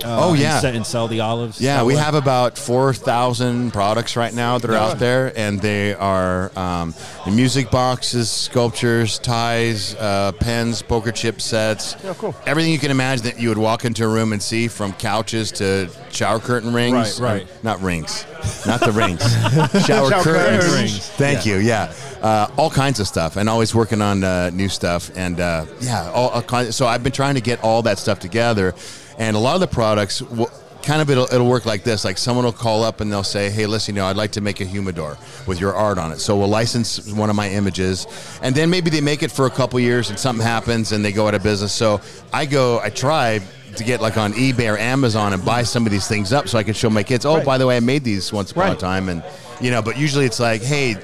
[0.04, 0.64] Uh, Oh, and yeah.
[0.66, 1.60] and sell the olives.
[1.60, 2.00] Yeah, we way?
[2.00, 6.94] have about 4,000 products right now that are out there, and they are um,
[7.30, 11.96] music boxes, sculptures, ties, uh, pens, poker chip sets.
[12.04, 12.34] Yeah, cool.
[12.46, 15.50] Everything you can imagine that you would walk into a room and see from couches
[15.52, 17.20] to shower curtain rings.
[17.20, 17.42] Right, right.
[17.44, 18.24] Or Not rings.
[18.66, 19.22] Not the rings.
[19.86, 20.64] shower, Shower curtains.
[20.64, 20.74] curtains.
[20.74, 21.08] Rings.
[21.10, 21.56] Thank you.
[21.56, 21.92] Yeah.
[22.20, 25.10] Uh, all kinds of stuff, and always working on uh, new stuff.
[25.16, 26.76] And uh, yeah, all, all kinds.
[26.76, 28.74] So I've been trying to get all that stuff together,
[29.18, 30.22] and a lot of the products.
[30.22, 30.50] Will,
[30.82, 32.04] Kind of it'll, it'll work like this.
[32.04, 34.40] Like someone will call up and they'll say hey listen you know I'd like to
[34.40, 36.18] make a humidor with your art on it.
[36.18, 38.06] So we'll license one of my images.
[38.42, 41.12] And then maybe they make it for a couple years and something happens and they
[41.12, 41.72] go out of business.
[41.72, 42.00] So
[42.32, 43.40] I go I try
[43.76, 46.58] to get like on eBay or Amazon and buy some of these things up so
[46.58, 48.74] I can show my kids oh by the way I made these once upon a
[48.74, 49.08] time.
[49.08, 49.22] And
[49.60, 50.96] you know but usually it's like hey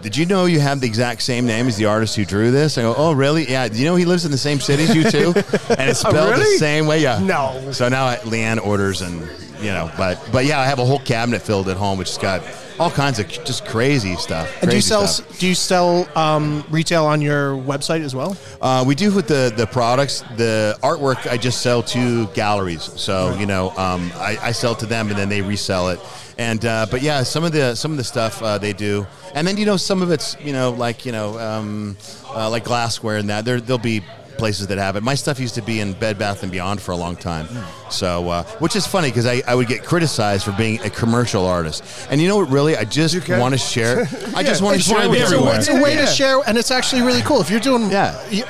[0.00, 2.78] did you know you have the exact same name as the artist who drew this?
[2.78, 3.48] I go, oh, really?
[3.48, 3.68] Yeah.
[3.68, 5.32] Do you know he lives in the same city as you too?
[5.34, 6.56] and it's oh, spelled the really?
[6.56, 7.00] same way.
[7.00, 7.18] Yeah.
[7.18, 7.72] No.
[7.72, 9.22] So now Leanne orders, and
[9.60, 12.18] you know, but but yeah, I have a whole cabinet filled at home, which has
[12.18, 12.42] got
[12.78, 14.50] all kinds of just crazy stuff.
[14.62, 15.38] And do you sell stuff.
[15.38, 18.36] do you sell um, retail on your website as well?
[18.60, 20.22] Uh, we do with the the products.
[20.36, 22.82] The artwork I just sell to galleries.
[22.82, 26.00] So you know, um, I, I sell to them, and then they resell it.
[26.38, 29.46] And uh, but yeah, some of the some of the stuff uh, they do, and
[29.46, 31.96] then you know some of it's you know like you know um,
[32.28, 33.44] uh, like glassware and that.
[33.44, 34.02] There there'll be
[34.38, 35.02] places that have it.
[35.02, 37.46] My stuff used to be in Bed Bath and Beyond for a long time,
[37.90, 41.44] so uh, which is funny because I, I would get criticized for being a commercial
[41.44, 41.84] artist.
[42.10, 42.48] And you know what?
[42.48, 43.38] Really, I just can.
[43.40, 44.02] want to share.
[44.34, 45.56] I just want to share with it's, a, everyone.
[45.56, 46.06] it's a way Yeah.
[46.06, 47.40] to share, and it's actually really cool.
[47.40, 48.16] If you're doing, Yeah.
[48.30, 48.44] you-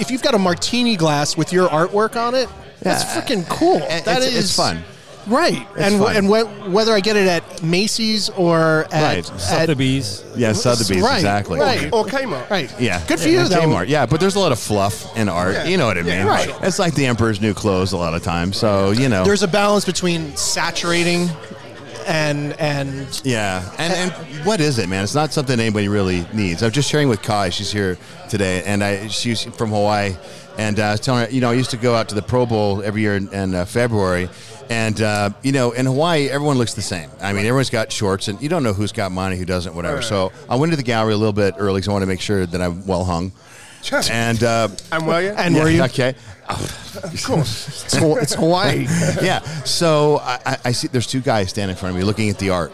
[0.00, 2.48] if you've got a martini glass with your artwork on it,
[2.80, 3.76] that's freaking cool.
[3.88, 4.82] And That it's- is it's fun.
[5.28, 5.66] Right?
[5.78, 6.16] and fun.
[6.16, 9.30] and wh- whether I get it at Macy's or at, Right.
[9.30, 10.24] at Sotheby's.
[10.36, 11.58] Yeah, Sotheby's, right, exactly.
[11.60, 11.88] right.
[11.92, 12.48] Or Kmart.
[12.50, 13.60] right, Yeah, good for Yeah, you though.
[13.60, 15.54] Kmart, yeah, but there's a lot of fluff in art.
[15.54, 15.64] Yeah.
[15.66, 16.26] You know what I Yeah, mean?
[16.26, 16.54] right.
[16.62, 18.56] It's like the Emperor's New Clothes a lot of times.
[18.56, 21.28] So you know, There's a balance between saturating
[22.06, 24.12] and and yeah, and and
[24.46, 25.04] what is it, man?
[25.04, 26.62] It's not something anybody really needs.
[26.62, 27.50] I'm just sharing with Kai.
[27.50, 27.98] She's here
[28.30, 30.14] today, and I she's from Hawaii,
[30.56, 32.22] and uh, I was telling her, you know, I used to go out to the
[32.22, 34.28] Pro Bowl every year in, in uh, February.
[34.70, 37.08] And uh, you know, in Hawaii, everyone looks the same.
[37.22, 40.02] I mean, everyone's got shorts, and you don't know who's got money, who doesn't, whatever.
[40.02, 42.20] So I went to the gallery a little bit early because I want to make
[42.20, 43.32] sure that I'm well hung.
[44.10, 45.28] And uh, And were you?
[45.30, 45.82] and were you?
[45.84, 46.14] okay?
[46.48, 47.84] of course.
[47.84, 48.80] It's, it's Hawaii.
[49.22, 49.38] yeah.
[49.64, 52.38] So I, I- I see there's two guys standing in front of me looking at
[52.38, 52.72] the art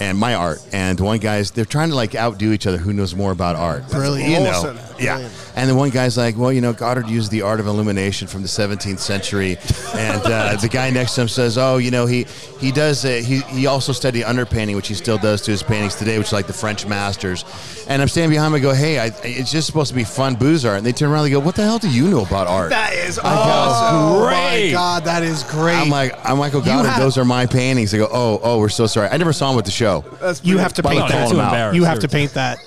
[0.00, 2.76] and my art, and one guy's they're trying to like outdo each other.
[2.78, 3.88] Who knows more about art?
[3.90, 4.30] Brilliant.
[4.30, 4.50] You know.
[4.50, 4.78] Awesome.
[4.98, 5.14] Yeah.
[5.16, 5.51] Brilliant.
[5.54, 8.42] And then one guy's like, well, you know, Godard used the art of illumination from
[8.42, 9.58] the 17th century,
[9.94, 12.24] and uh, the guy next to him says, oh, you know, he
[12.58, 15.94] he does uh, he he also studied underpainting, which he still does to his paintings
[15.94, 17.44] today, which is like the French masters.
[17.88, 20.36] And I'm standing behind him, I go, hey, I, it's just supposed to be fun
[20.36, 22.22] booze art, and they turn around, and they go, what the hell do you know
[22.24, 22.70] about art?
[22.70, 24.22] That is Oh awesome.
[24.24, 24.72] my Great.
[24.72, 25.74] God, that is great.
[25.76, 26.86] I'm like, I'm Michael Godard.
[26.86, 27.90] have- Those are my paintings.
[27.90, 29.08] They go, oh, oh, we're so sorry.
[29.08, 30.04] I never saw him at the show.
[30.20, 31.28] That's you have to paint the No, way, you're that.
[31.28, 31.52] too them out.
[31.52, 31.76] embarrassed.
[31.76, 32.58] You have to paint that.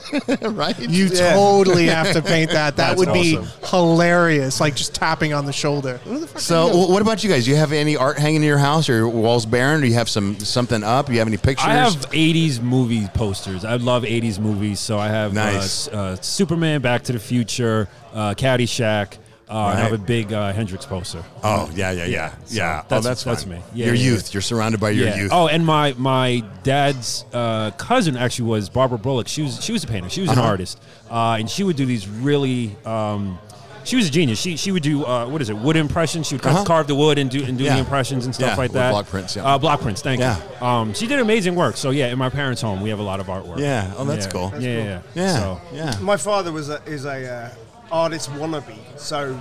[0.53, 0.77] right?
[0.79, 2.74] You totally have to paint that.
[2.75, 3.67] That That's would be awesome.
[3.69, 4.59] hilarious.
[4.59, 5.97] Like just tapping on the shoulder.
[6.03, 6.87] Who the fuck So, are you?
[6.91, 7.45] what about you guys?
[7.45, 9.81] Do you have any art hanging in your house, or your walls barren?
[9.81, 11.05] Do you have some something up?
[11.07, 11.65] Do you have any pictures?
[11.67, 13.63] I have 80s movie posters.
[13.63, 15.87] I love 80s movies, so I have Nice.
[15.87, 19.17] uh, uh, Superman, Back to the Future, uh, Caddyshack.
[19.47, 21.23] Uh, I have a big uh, Hendrix poster.
[21.43, 22.81] Oh, yeah, yeah, yeah, so yeah.
[22.83, 23.53] oh, that's- that's that's fun.
[23.53, 23.61] me.
[23.75, 24.33] Yeah, your yeah, youth.
[24.33, 25.17] You're surrounded by your yeah.
[25.17, 25.31] youth.
[25.31, 29.27] Oh, and my my dad's uh, cousin actually was Barbara Bullock.
[29.27, 30.09] She was she was a painter.
[30.09, 30.47] She was an Uh-huh.
[30.47, 30.79] artist,
[31.11, 32.75] uh, and she would do these really.
[32.85, 33.37] Um,
[33.83, 34.39] she was a genius.
[34.41, 35.57] She she would do uh, what is it?
[35.57, 36.25] Wood impressions.
[36.25, 36.63] She would Uh-huh.
[36.65, 37.73] carve the wood and do and do Yeah.
[37.75, 38.89] the impressions and stuff Yeah, like with that.
[38.89, 39.45] block prints, yeah.
[39.45, 40.01] Uh, block prints.
[40.01, 40.37] Thank Yeah.
[40.59, 40.65] you.
[40.65, 41.77] Um, she did amazing work.
[41.77, 43.59] So yeah, in my parents' home, we have a lot of artwork.
[43.59, 43.93] Yeah.
[43.95, 44.31] Oh, that's yeah.
[44.31, 44.51] cool.
[44.57, 45.01] yeah, yeah, yeah.
[45.13, 45.95] yeah, So, yeah.
[46.01, 47.49] My father was a, is a uh,
[47.91, 49.39] artist wannabe, so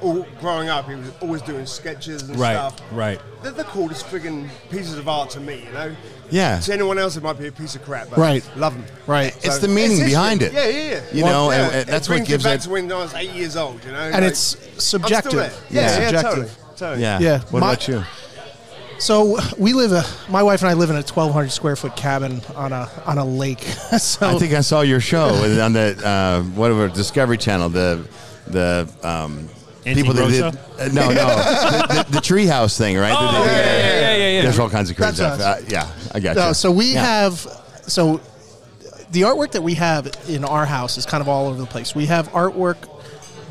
[0.00, 2.80] all, growing up he was always doing sketches and right, stuff.
[2.92, 3.18] right.
[3.18, 3.20] Right.
[3.42, 5.94] They're the coolest friggin' pieces of art to me, you know.
[6.30, 6.60] Yeah.
[6.60, 8.10] To anyone else, it might be a piece of crap.
[8.10, 8.50] But Right.
[8.56, 8.84] Love them.
[9.06, 9.34] Right.
[9.44, 10.08] It's the meaning history.
[10.10, 10.52] behind it.
[10.52, 11.02] Yeah, yeah, yeah.
[11.12, 12.92] You know, and- yeah, and that's it what brings gives me back it- to when
[12.92, 13.82] I was eight years old.
[13.84, 15.32] You know, and like, it's I'm still subjective.
[15.32, 15.52] there.
[15.70, 16.22] Yeah, yeah, subjective.
[16.22, 17.02] totally, totally.
[17.02, 17.18] Yeah.
[17.20, 18.04] Yeah, What my- about you?
[18.98, 22.40] So we live a my wife and I live in a 1,200 square foot cabin
[22.56, 23.60] on a on a lake.
[23.98, 25.28] so I think I saw your show
[25.62, 27.68] on the uh, whatever Discovery Channel.
[27.68, 28.08] The
[28.48, 29.48] the um,
[29.84, 33.14] people that did uh, no no the, the, the treehouse thing, right?
[33.16, 34.42] Oh, That they- yeah, yeah, yeah, yeah, yeah.
[34.42, 35.62] There's all kinds of crazy That's stuff.
[35.62, 36.54] Uh, yeah, I got No, you.
[36.54, 37.04] so we Yeah.
[37.04, 37.34] have
[37.86, 38.20] so
[39.12, 41.94] the artwork that we have in our house is kind of all over the place.
[41.94, 42.76] We have artwork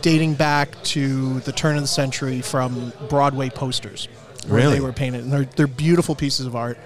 [0.01, 4.07] dating back to the turn of the century from Broadway posters.
[4.45, 4.75] Where Really?
[4.75, 6.77] they were painted, and they're they're beautiful pieces of art.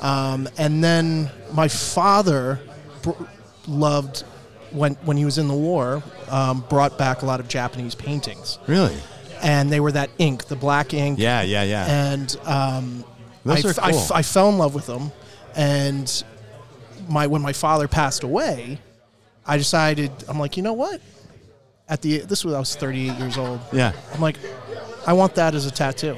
[0.00, 2.58] Um, and then my father
[3.02, 3.10] br-
[3.66, 4.20] loved
[4.70, 8.58] when when he was in the war, um, brought back a lot of Japanese paintings,
[8.66, 8.96] really.
[9.42, 12.12] and they were that ink, the black ink, Yeah, yeah, yeah.
[12.12, 13.04] and um,
[13.44, 14.16] Those I, are f- I f- cool.
[14.16, 15.12] I fell in love with them.
[15.54, 16.24] And
[17.08, 18.78] my when my father passed away,
[19.46, 21.00] I decided I'm like, you know what?
[21.88, 23.60] At the this was I was 38 years old.
[23.72, 24.36] yeah, I'm like,
[25.06, 26.16] I want that as a tattoo.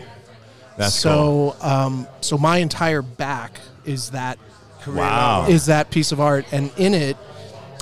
[0.76, 1.56] That's cool.
[1.60, 4.38] so um, so my entire back is that
[4.86, 5.46] Wow.
[5.48, 7.16] is that piece of art, and in it,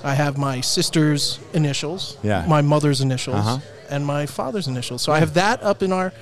[0.05, 2.45] I have my sister's initials, Yeah.
[2.47, 3.59] my mother's initials, Uh-huh.
[3.91, 5.03] and my father's initials.
[5.03, 6.13] So I have that up in our,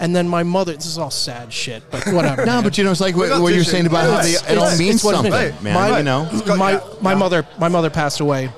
[0.00, 0.72] and then my mother.
[0.74, 2.46] This is all sad shit, but whatever.
[2.52, 3.70] No, but you know, it's like what, what you're tissue.
[3.72, 5.60] saying about how It's- they, it all it's- means it's something, is.
[5.62, 5.74] man.
[5.74, 6.24] My- you know,
[6.56, 8.48] my yeah, my mother my mother passed away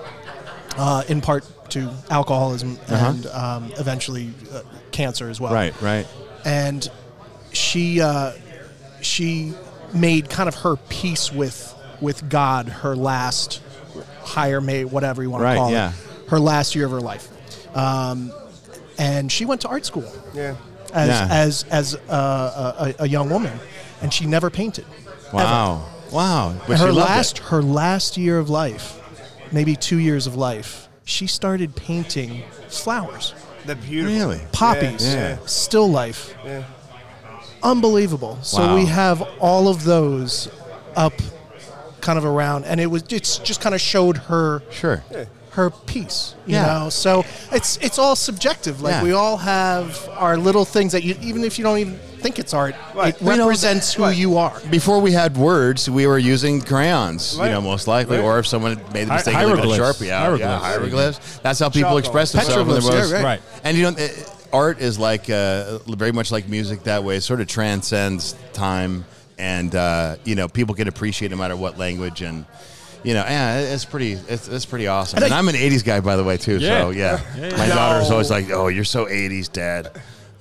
[0.77, 3.07] uh, in part to alcoholism Uh-huh.
[3.07, 4.61] and um, eventually uh,
[4.93, 5.53] cancer as well.
[5.53, 6.07] right, right.
[6.45, 6.89] And
[7.55, 8.33] she uh,
[9.01, 9.53] she
[9.93, 13.63] made kind of her peace with with God her last
[14.23, 15.91] higher mate, whatever you want Right, to call yeah.
[15.91, 17.29] it, her last year of her life.
[17.77, 18.33] Um,
[18.99, 20.57] and she went to art school Yeah.
[20.93, 21.29] as Yeah.
[21.31, 23.59] as as uh, a, a young woman,
[24.03, 24.85] and she never painted.
[25.07, 25.37] ever.
[25.37, 25.85] Wow.
[26.13, 26.55] Wow.
[26.61, 27.45] But And she her loved last it.
[27.45, 29.01] her last year of life,
[29.53, 33.35] maybe two years of life, she started painting flowers,
[33.67, 34.15] They're beautiful.
[34.17, 34.41] Really?
[34.53, 35.39] poppies, Yeah.
[35.47, 36.35] still life.
[36.45, 36.63] Yeah.
[37.65, 38.39] Unbelievable.
[38.43, 38.75] So Wow.
[38.77, 40.49] we have all of those
[40.97, 41.15] up,
[42.03, 45.03] kind of around, and it was it's just kind of showed her Sure.
[45.53, 46.35] her piece.
[46.47, 46.67] You Yeah.
[46.67, 48.83] know, so it's it's all subjective.
[48.83, 49.03] Like Yeah.
[49.03, 52.53] we all have our little things that you even if you don't even think it's
[52.55, 53.15] art, Right.
[53.15, 54.17] it We know represents who right.
[54.17, 54.53] you are.
[54.71, 57.47] Before we had words, we were using crayons, Right.
[57.47, 58.19] you know, most likely.
[58.19, 58.25] Right.
[58.25, 60.21] Or if someone made the mistake of a sharpie out.
[60.23, 60.41] Hieroglyphs.
[60.41, 61.19] Yeah, hieroglyphs.
[61.43, 61.99] That's how people Charcoal.
[61.99, 62.57] express themselves.
[62.69, 63.25] when Petroglyphs, there yeah, right.
[63.25, 63.43] Right.
[63.65, 64.09] And you know, eh,
[64.55, 67.17] art is like uh, very much like music that way.
[67.17, 69.05] It sort of transcends time,
[69.39, 72.23] and uh, you know, people can appreciate no matter what language.
[72.23, 72.47] And
[73.03, 75.19] you know, yeah, it's pretty, it's, it's pretty awesome.
[75.19, 76.59] And And I- I'm an '80s guy, by the way, too.
[76.59, 76.81] Yeah.
[76.81, 77.57] So yeah, Yeah, yeah.
[77.59, 77.75] my No.
[77.75, 79.91] daughter's always like, "Oh, you're so '80s, Dad."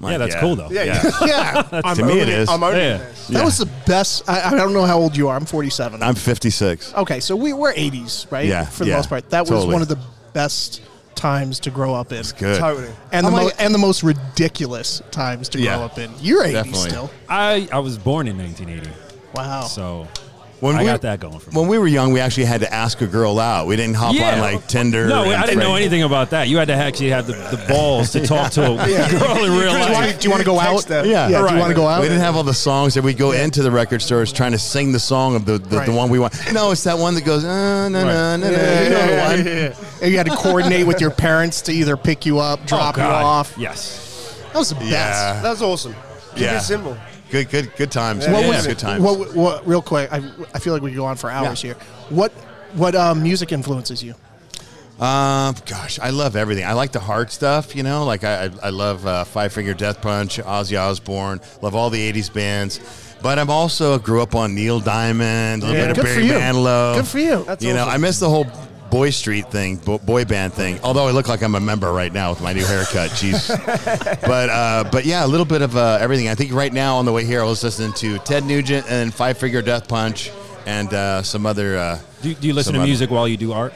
[0.01, 0.69] I'm Yeah, like, that's cool though.
[0.69, 0.83] Yeah.
[0.83, 1.11] Yeah.
[1.25, 2.49] Yeah, I'm To me, it owning- is.
[2.49, 2.97] I'm owning Yeah.
[2.97, 3.27] this.
[3.29, 4.27] that was the best.
[4.29, 5.35] I, I don't know how old you are.
[5.37, 6.03] I'm 47.
[6.03, 6.93] I'm 56.
[6.95, 8.45] Okay, so we were 80s, right?
[8.45, 9.71] Yeah, For the yeah, most part, that was totally.
[9.73, 9.99] one of the
[10.33, 10.81] best
[11.23, 12.21] times to grow up in.
[12.37, 12.59] Good.
[12.59, 12.89] Totally.
[13.13, 16.11] And the I'm mo- like- and the most ridiculous times to Yeah, grow up in.
[16.21, 16.89] You're 80s definitely.
[16.89, 17.09] still.
[17.29, 18.89] I I was born in 1980,
[19.33, 19.61] Wow.
[19.63, 20.07] so
[20.63, 21.59] When I we- got that going for me.
[21.59, 23.67] When we were young, we actually had to ask a girl out.
[23.67, 25.07] We didn't hop on like Tinder.
[25.07, 26.47] No, I didn't know anything about that.
[26.47, 28.75] You had to actually have the, the balls to talk to a
[29.11, 29.93] girl in real do you life.
[29.93, 30.71] want, do you want to go out?
[30.71, 31.05] Text them.
[31.05, 31.27] Yeah.
[31.27, 31.47] Yeah.
[31.47, 32.01] Do you want to go out?
[32.01, 34.57] We didn't have all the songs that we go into the record stores trying to
[34.59, 35.85] sing the song of the, the, Right.
[35.85, 36.33] the one we want.
[36.53, 39.11] No, it's that one that goes, uh, na, na, na, na, Yeah, you know the
[39.51, 39.77] yeah, one.
[40.01, 43.01] And you had to coordinate with your parents to either pick you up, drop Oh,
[43.01, 43.53] you off.
[43.57, 44.39] Yes.
[44.53, 44.89] That was the best.
[44.91, 45.41] Yeah.
[45.41, 45.93] That's awesome.
[46.35, 46.57] Keep Yeah.
[46.57, 46.97] it simple.
[47.33, 48.27] Good, good, good times.
[48.27, 49.01] What Yeah, good times.
[49.03, 50.17] What, what, real quick, I,
[50.53, 51.73] I feel like we could go on for hours Yeah.
[51.73, 51.83] here.
[52.09, 52.31] What
[52.73, 54.13] what um, music influences you?
[54.99, 56.63] Um, gosh, I love everything.
[56.63, 58.05] I like the hard stuff, you know.
[58.05, 61.41] Like I, I, love uh, Five Finger Death Punch, Ozzy Osbourne.
[61.63, 62.79] Love all the '80s bands.
[63.23, 65.87] But I'm also grew up on Neil Diamond, a little Yeah.
[65.87, 66.41] bit of Good Barry.
[66.41, 66.95] Manilow.
[66.97, 67.43] Good for you.
[67.45, 67.85] That's you know.
[67.85, 68.45] I miss the whole
[68.93, 70.79] Boy Street thing, bo- boy band thing.
[70.83, 73.09] Although I look like I'm a member right now with my new haircut.
[73.09, 73.49] Jeez.
[74.21, 76.27] but uh, but yeah, a little bit of uh, everything.
[76.29, 79.11] I think right now on the way here, I was listening to Ted Nugent and
[79.11, 80.29] Five Finger Death Punch
[80.67, 81.75] and uh, some other.
[81.75, 83.73] Uh, Do, do you listen some to other- music while you do art?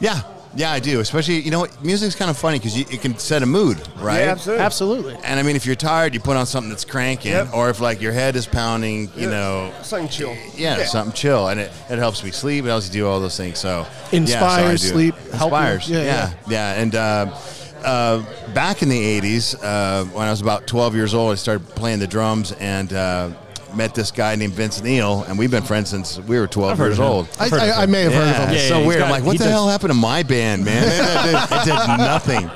[0.00, 0.22] Yeah,
[0.58, 0.98] yeah, I do.
[1.00, 1.84] Especially, you know, what?
[1.84, 4.20] music's kind of funny because it can set a mood, right?
[4.24, 4.64] Yeah, absolutely.
[4.64, 5.14] Absolutely.
[5.22, 7.54] And I mean, if you're tired, you put on something that's cranking, Yep.
[7.54, 9.30] or if like your head is pounding, you Yeah.
[9.30, 10.36] know, Something chill.
[10.56, 12.64] yeah, something chill, and it, it helps me sleep.
[12.64, 13.58] It helps you do all those things.
[13.60, 14.76] So Inspires, yeah, so I do.
[14.78, 15.58] sleep, help you.
[15.58, 15.88] inspires.
[15.88, 17.36] Yeah, Yeah, yeah, And uh,
[17.84, 18.22] uh,
[18.54, 22.00] back in the '80s, uh, when I was about 12 years old, I started playing
[22.00, 22.92] the drums and.
[22.92, 23.30] Uh,
[23.74, 26.98] Met this guy named Vince Neil, and we've been friends since we were 12 years
[26.98, 27.28] old.
[27.38, 28.54] I, I've heard of I, I may have heard of Yeah, him.
[28.54, 28.98] it's Yeah, so he's weird.
[29.00, 30.84] got- I'm like, what he the does- hell happened to my band, man?
[30.86, 32.50] it, did, it did nothing.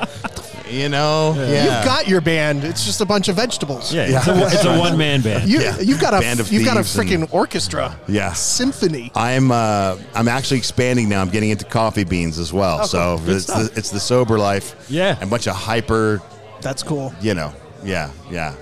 [0.70, 1.34] You know?
[1.36, 1.64] Yeah.
[1.64, 2.64] You've got your band.
[2.64, 3.92] It's just a bunch of vegetables.
[3.92, 5.48] Yeah, It's, a, it's a one man band.
[5.50, 5.78] You, Yeah.
[5.80, 7.94] You've got a Band of you've got a freaking orchestra.
[8.08, 8.32] Yeah.
[8.32, 9.12] Symphony.
[9.14, 11.20] I'm uh, I'm actually expanding now.
[11.20, 12.84] I'm getting into coffee beans as well.
[12.84, 14.86] so Good it's the, it's the sober life.
[14.88, 15.14] Yeah.
[15.16, 16.22] And a bunch of hyper,
[16.62, 17.12] That's cool.
[17.20, 17.52] you know.
[17.84, 18.54] Yeah, yeah.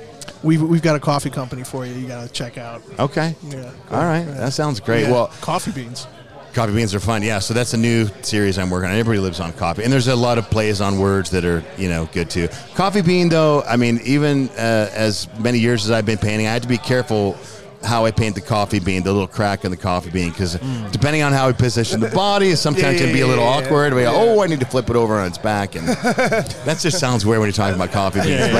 [0.42, 1.94] We've, we've got a coffee company for you.
[1.94, 2.82] You got to check out.
[2.98, 3.34] Okay.
[3.42, 3.70] Yeah.
[3.90, 4.24] All right.
[4.24, 5.02] That sounds great.
[5.02, 5.12] Yeah.
[5.12, 6.06] Well, coffee beans.
[6.54, 7.38] Coffee beans are fun, yeah.
[7.38, 8.96] So that's a new series I'm working on.
[8.96, 11.88] Everybody lives on coffee, and there's a lot of plays on words that are you
[11.88, 12.48] know good too.
[12.74, 16.52] Coffee bean, though, I mean, even uh, as many years as I've been painting, I
[16.52, 17.36] had to be careful
[17.84, 20.54] how I paint the coffee bean, the little crack in the coffee bean, because
[20.90, 23.66] depending on how we position the body, sometimes Yeah, can be a little yeah, yeah,
[23.66, 23.94] awkward.
[23.94, 25.86] We go, oh, I need to flip it over on its back, and
[26.66, 28.52] that just sounds weird when you're talking about coffee beans.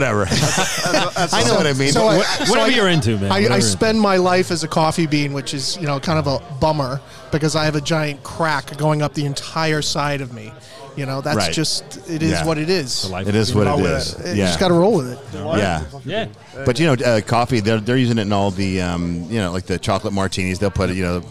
[0.00, 0.92] Yeah, but yeah.
[0.92, 1.26] Whatever.
[1.36, 1.92] I know what I mean.
[1.92, 3.30] So I, What- so Whatever I- you're into, man.
[3.32, 6.18] I, I you're spend my life as a coffee bean, which is you know kind
[6.18, 10.32] of a bummer because I have a giant crack going up the entire side of
[10.32, 10.52] me.
[10.94, 11.52] You know that's Right.
[11.52, 12.44] just it is Yeah.
[12.44, 13.10] what it is.
[13.10, 13.78] It is what it is.
[13.78, 14.20] it with is.
[14.26, 14.36] it.
[14.36, 15.18] You just got to roll with it.
[15.34, 15.84] yeah.
[16.04, 16.28] Yeah.
[16.66, 19.52] But you know, uh, coffee they're, they're using it in all the um, you know
[19.52, 20.58] like the chocolate martinis.
[20.58, 21.22] They'll put it you know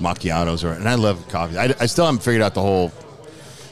[0.00, 1.56] macchiatos or and I love coffee.
[1.58, 2.92] I, I still haven't figured out the whole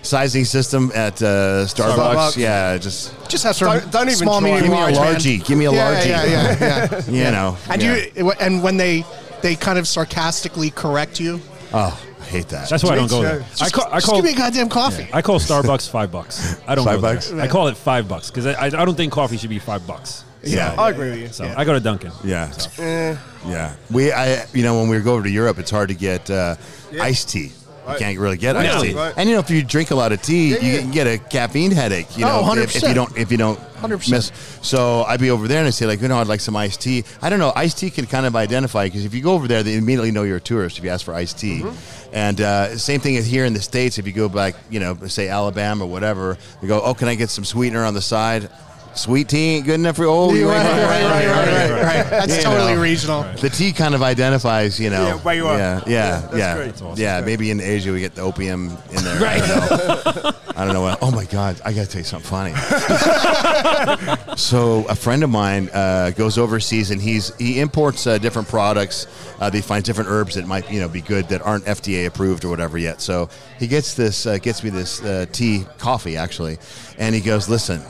[0.09, 1.97] sizing system at uh, Starbucks.
[1.97, 2.37] Starbucks.
[2.37, 5.15] Yeah, just Just have some Don't- don't even small, medium, give me a large, man.
[5.17, 5.45] largie.
[5.45, 6.09] Give me a yeah, largie.
[6.09, 7.11] Yeah, yeah, yeah.
[7.27, 7.57] you know.
[7.71, 8.07] And yeah.
[8.17, 9.05] you and when they
[9.43, 11.41] they kind of sarcastically correct you,
[11.73, 12.69] Oh, I hate that.
[12.71, 13.41] That's why I don't go there.
[13.41, 13.65] too.
[13.65, 15.07] I call, I just call, give me a goddamn coffee.
[15.13, 16.57] I call Starbucks five bucks.
[16.67, 17.15] I don't Five go there.
[17.17, 17.33] bucks?
[17.33, 19.87] I call it five bucks because I, I, I don't think coffee should be five
[19.87, 20.25] bucks.
[20.43, 20.75] yeah.
[20.79, 21.29] I agree with you.
[21.29, 22.13] So I go to Dunkin'.
[22.25, 22.51] Yeah.
[22.79, 23.75] Eh, Yeah.
[23.91, 26.55] We, I, you know, when we go over to Europe, it's hard to get uh,
[27.01, 27.53] iced tea.
[27.93, 28.61] You can't really get No.
[28.61, 28.95] iced tea.
[28.95, 29.15] Right.
[29.17, 30.81] And you know, if you drink a lot of tea, Yeah, you yeah.
[30.81, 32.17] can get a caffeine headache.
[32.17, 34.11] You Oh, know, if, if you don't if you don't 100%.
[34.11, 34.33] miss.
[34.63, 36.81] So I'd be over there and I'd say like, you know, I'd like some iced
[36.81, 37.05] tea.
[37.23, 39.63] I don't know, iced tea can kind of identify because if you go over there,
[39.63, 41.61] they immediately know you're a tourist if you ask for iced tea.
[41.61, 42.15] Mm-hmm.
[42.15, 43.99] And uh, same thing as here in the states.
[43.99, 47.15] If you go back, you know, say Alabama or whatever, they go, oh, can I
[47.15, 48.49] get some sweetener on the side?
[48.95, 52.11] Sweet tea ain't good enough for oh, Right, right, right, right, right.
[52.11, 53.23] That's totally regional.
[53.35, 55.07] the tea kind of identifies, you know.
[55.07, 55.57] Yeah, where you are.
[55.57, 56.57] Yeah, yeah, that's yeah.
[56.57, 56.67] great.
[56.67, 57.03] That's awesome.
[57.03, 59.21] Yeah, maybe in Asia we get the opium in there.
[59.21, 59.43] Right.
[59.43, 60.33] I don't know.
[60.59, 60.99] I don't know what.
[61.01, 62.53] Oh my God, I got to tell you something funny.
[64.37, 69.07] so a friend of mine uh, goes overseas and he's he imports uh, different products.
[69.39, 72.45] Uh, he finds different herbs that might you know be good that aren't FDA approved
[72.45, 73.01] or whatever yet.
[73.01, 73.29] So
[73.61, 76.59] he gets this uh, gets me this uh, tea coffee actually,
[76.99, 77.81] and he goes, listen,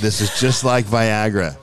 [0.00, 1.56] this is just like Viagra.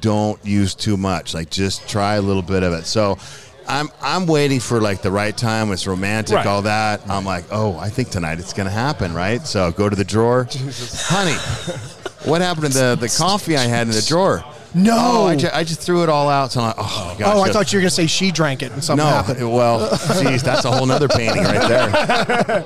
[0.00, 1.34] Don't use too much.
[1.34, 2.84] Like just try a little bit of it.
[2.84, 3.18] So
[3.66, 5.72] I'm I'm waiting for like the right time.
[5.72, 6.46] It's romantic, Right.
[6.46, 7.00] all that.
[7.08, 9.46] I'm like, oh, I think tonight it's gonna happen, right?
[9.46, 11.36] So go to the drawer, honey.
[12.28, 14.44] What happened to the the coffee I had in the drawer?
[14.74, 14.96] No.
[14.96, 16.50] Oh, I, ju- I just threw it all out.
[16.52, 17.34] So I'm like, oh my gosh.
[17.34, 19.52] Oh, I thought you were going to say she drank it and something no, happened.
[19.52, 19.88] well,
[20.20, 22.64] geez, that's a whole other painting right there.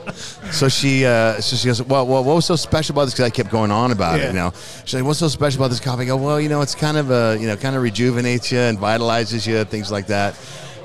[0.50, 3.14] so she, uh, so she goes, well, well, what was so special about this?
[3.14, 4.28] Because I kept going on about it.
[4.28, 4.52] You know,
[4.84, 6.04] she's like, what's so special about this coffee?
[6.04, 8.58] I go, well, you know, it's kind of a, you know, kind of rejuvenates you
[8.58, 10.34] and vitalizes you, things like that.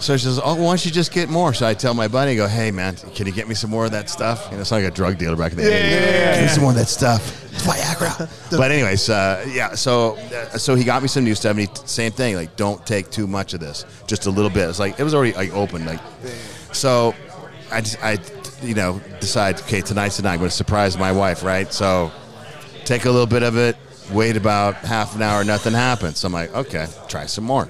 [0.04, 2.32] So she says, "Oh, why don't you just get more?" So I tell my buddy,
[2.32, 4.62] I "Go, hey man, can you get me some more of that stuff?" You know,
[4.62, 6.34] it's like a drug dealer back in the day.
[6.34, 7.42] Give me some more of that stuff.
[7.54, 8.30] It's Viagra.
[8.58, 9.76] but anyways, uh, yeah.
[9.76, 12.36] So, uh, so he got me some new stuff, and he same thing.
[12.36, 14.68] Like, don't take too much of this, just a little bit.
[14.68, 15.86] It's like it was already like open.
[15.86, 16.02] Like,
[16.74, 17.16] so
[17.72, 18.18] I, just, I,
[18.62, 19.62] you know, decide.
[19.62, 20.34] Okay, tonight's the night.
[20.34, 21.72] I'm going to surprise my wife, right?
[21.72, 22.12] So
[22.84, 23.78] take a little bit of it.
[24.12, 25.46] Wait about half an hour.
[25.46, 26.20] Nothing happens.
[26.20, 27.70] So I'm like, okay, try some more.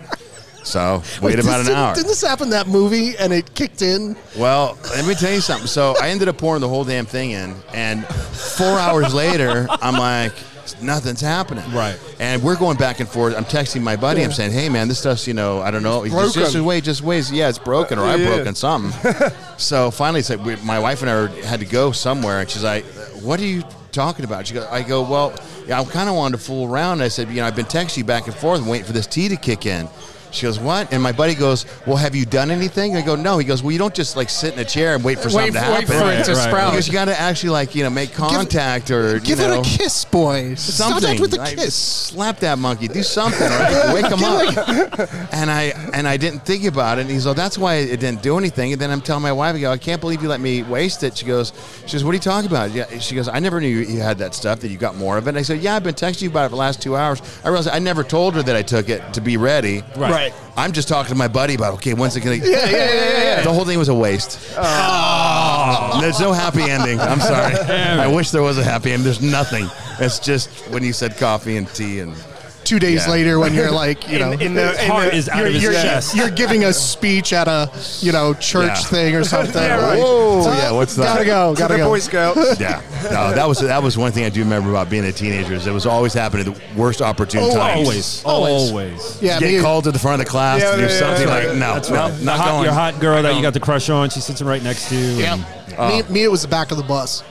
[0.64, 1.96] So wait about an didn't, hour.
[1.96, 4.16] Didn't this happen in that movie and it kicked in?
[4.38, 5.68] Well, let me tell you something.
[5.68, 9.96] So I ended up pouring the whole damn thing in, and four hours later, I'm
[9.96, 10.34] like,
[10.82, 11.70] nothing's happening.
[11.72, 12.00] Right.
[12.20, 13.36] And we're going back and forth.
[13.36, 14.24] I'm texting my buddy.
[14.24, 16.04] I'm saying, hey man, this stuff's you know, I don't know.
[16.04, 17.30] He's just, just wait, just wait.
[17.32, 19.32] Yeah, it's broken, or I've broken something.
[19.58, 22.64] so finally, it's like we, my wife and I had to go somewhere, and she's
[22.64, 22.86] like,
[23.22, 23.64] what are you?
[23.92, 24.66] Talking about, she goes.
[24.72, 25.04] I go.
[25.04, 25.36] Well,
[25.68, 26.94] yeah, I kind of wanted to fool around.
[26.94, 29.06] And I said, you know, I've been texting you back and forth, waiting for this
[29.06, 29.88] tea to kick in.
[30.34, 30.92] She goes, what?
[30.92, 32.96] And my buddy goes, well, have you done anything?
[32.98, 33.38] I go, no.
[33.38, 35.54] He goes, well, you don't just like sit in a chair and wait for Wait,
[35.54, 35.86] something to wait happen.
[35.88, 36.72] for it to Right, right, sprout.
[36.72, 39.60] He goes, you got to actually like you know make contact or Give know it
[39.60, 40.56] a kiss, boy.
[40.56, 41.02] something.
[41.02, 41.76] Contact with a Like, kiss.
[41.76, 42.88] slap that monkey.
[42.88, 43.94] Do something, right?
[43.94, 45.10] Wake him up.
[45.34, 47.02] and I and I didn't think about it.
[47.02, 48.74] And he's like, that's why it didn't do anything.
[48.74, 51.04] And then I'm telling my wife, I go, I can't believe you let me waste
[51.04, 51.16] it.
[51.18, 51.54] She goes,
[51.86, 52.72] she goes, what are you talking about?
[52.72, 52.88] Yeah.
[53.00, 54.62] She goes, I never knew you, you had that stuff.
[54.62, 55.30] That you got more of it.
[55.30, 57.22] And I said, yeah, I've been texting you about it for the last two hours.
[57.44, 59.84] I realized I never told her that I took it to be ready.
[59.96, 60.12] Right.
[60.12, 60.23] Right.
[60.56, 62.36] I'm just talking to my buddy about okay, when's it gonna?
[62.36, 63.42] Yeah, yeah, yeah, yeah, yeah.
[63.42, 64.40] The whole thing was a waste.
[64.58, 65.98] Oh, ah.
[66.02, 67.00] there's no happy ending.
[67.00, 67.56] I'm sorry.
[67.56, 69.04] I wish there was a happy end.
[69.04, 69.68] There's nothing.
[70.00, 72.16] It's just when you said coffee and tea and
[72.64, 73.12] Two days Yeah.
[73.12, 75.38] later, when you're like, you know, In, in the, His in heart the, is out
[75.40, 76.16] you're, of his you're, chest.
[76.16, 78.76] you're giving a speech at a, you know, church Yeah.
[78.76, 79.62] thing or something.
[79.62, 80.00] Yeah, right.
[80.00, 81.04] whoa, yeah, what's that?
[81.06, 81.56] Gotta go.
[81.56, 81.90] Gotta the go.
[81.90, 82.38] Boy Scout.
[82.60, 85.54] Yeah, no, that was that was one thing I do remember about being a teenager.
[85.54, 87.82] Is it was always happening at the worst opportune Oh, times.
[87.88, 88.70] Always, Always.
[88.72, 89.22] always.
[89.22, 91.00] Yeah, Get me- called to the front of the class Yeah, to do yeah, yeah,
[91.00, 91.58] something that's like right.
[91.58, 92.12] no, That's no, right.
[92.18, 92.64] The not hot, going.
[92.64, 95.22] your hot girl that you got the crush on, she's sitting right next to you.
[95.22, 95.44] Yeah.
[95.78, 95.90] Oh.
[95.90, 97.24] Me, me, it was the back of the bus.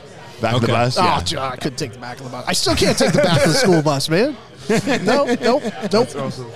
[0.42, 0.98] Back of the bus.
[0.98, 1.22] Oh, Yeah.
[1.22, 2.44] gee, I couldn't take the back of the bus.
[2.46, 4.36] I still can't take the back of the school bus, man.
[5.04, 5.62] No, nope,
[5.92, 6.08] nope.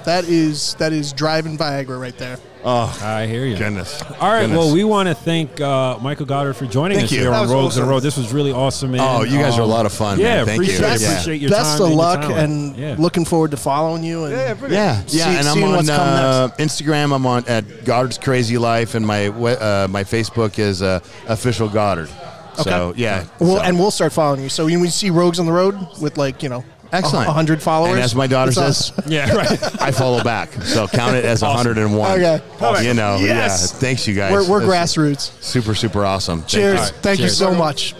[0.04, 2.38] That is that is driving Viagra right there.
[2.64, 3.56] Oh, I hear you.
[3.56, 4.00] Goodness.
[4.20, 4.42] All right.
[4.42, 4.58] Goodness.
[4.58, 7.20] Well, we want to thank uh, Michael Godard for joining Thank us you.
[7.20, 7.88] here That on was Rogues on the awesome.
[7.90, 8.00] Road.
[8.00, 9.00] This was really awesome, man.
[9.02, 10.46] Oh, you guys are a lot of fun, Yeah, man.
[10.46, 10.74] Thank you.
[10.76, 11.10] appreciate, Yeah.
[11.12, 11.58] appreciate your time.
[11.60, 12.96] Best of and your luck, and yeah.
[12.98, 14.24] looking forward to following you.
[14.24, 15.12] And Yeah, brilliant.
[15.14, 17.12] Yeah, yeah, and I'm on uh, Instagram.
[17.14, 22.08] I'm on at Godard's Crazy Life, and my uh, my Facebook is uh, official Godard.
[22.56, 23.00] So Okay.
[23.02, 24.48] yeah, Well, so- and we'll start following you.
[24.48, 27.28] So when we see Rogues on the Road with like you know, Excellent.
[27.28, 29.82] a hundred followers, And as my daughter says, yeah, right.
[29.82, 30.52] I follow back.
[30.62, 32.10] So count it as 101.
[32.22, 32.86] Okay.
[32.86, 33.72] You know, Yes.
[33.74, 33.80] yeah.
[33.80, 34.32] Thanks, you guys.
[34.32, 35.32] we're, we're grassroots.
[35.42, 36.38] Super, super awesome.
[36.40, 36.88] Thank Cheers!
[36.90, 36.96] you.
[37.02, 37.36] Thank you Cheers.
[37.38, 37.94] so much.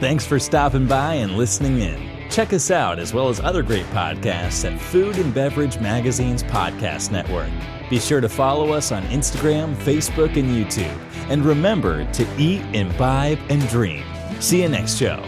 [0.00, 2.28] Thanks for stopping by and listening in.
[2.30, 7.10] Check us out as well as other great podcasts at Food and Beverage Magazine's Podcast
[7.10, 7.48] Network.
[7.94, 10.98] Be sure to follow us on Instagram, Facebook, and YouTube.
[11.30, 14.02] And remember to eat, imbibe, and dream.
[14.40, 15.22] See you next show.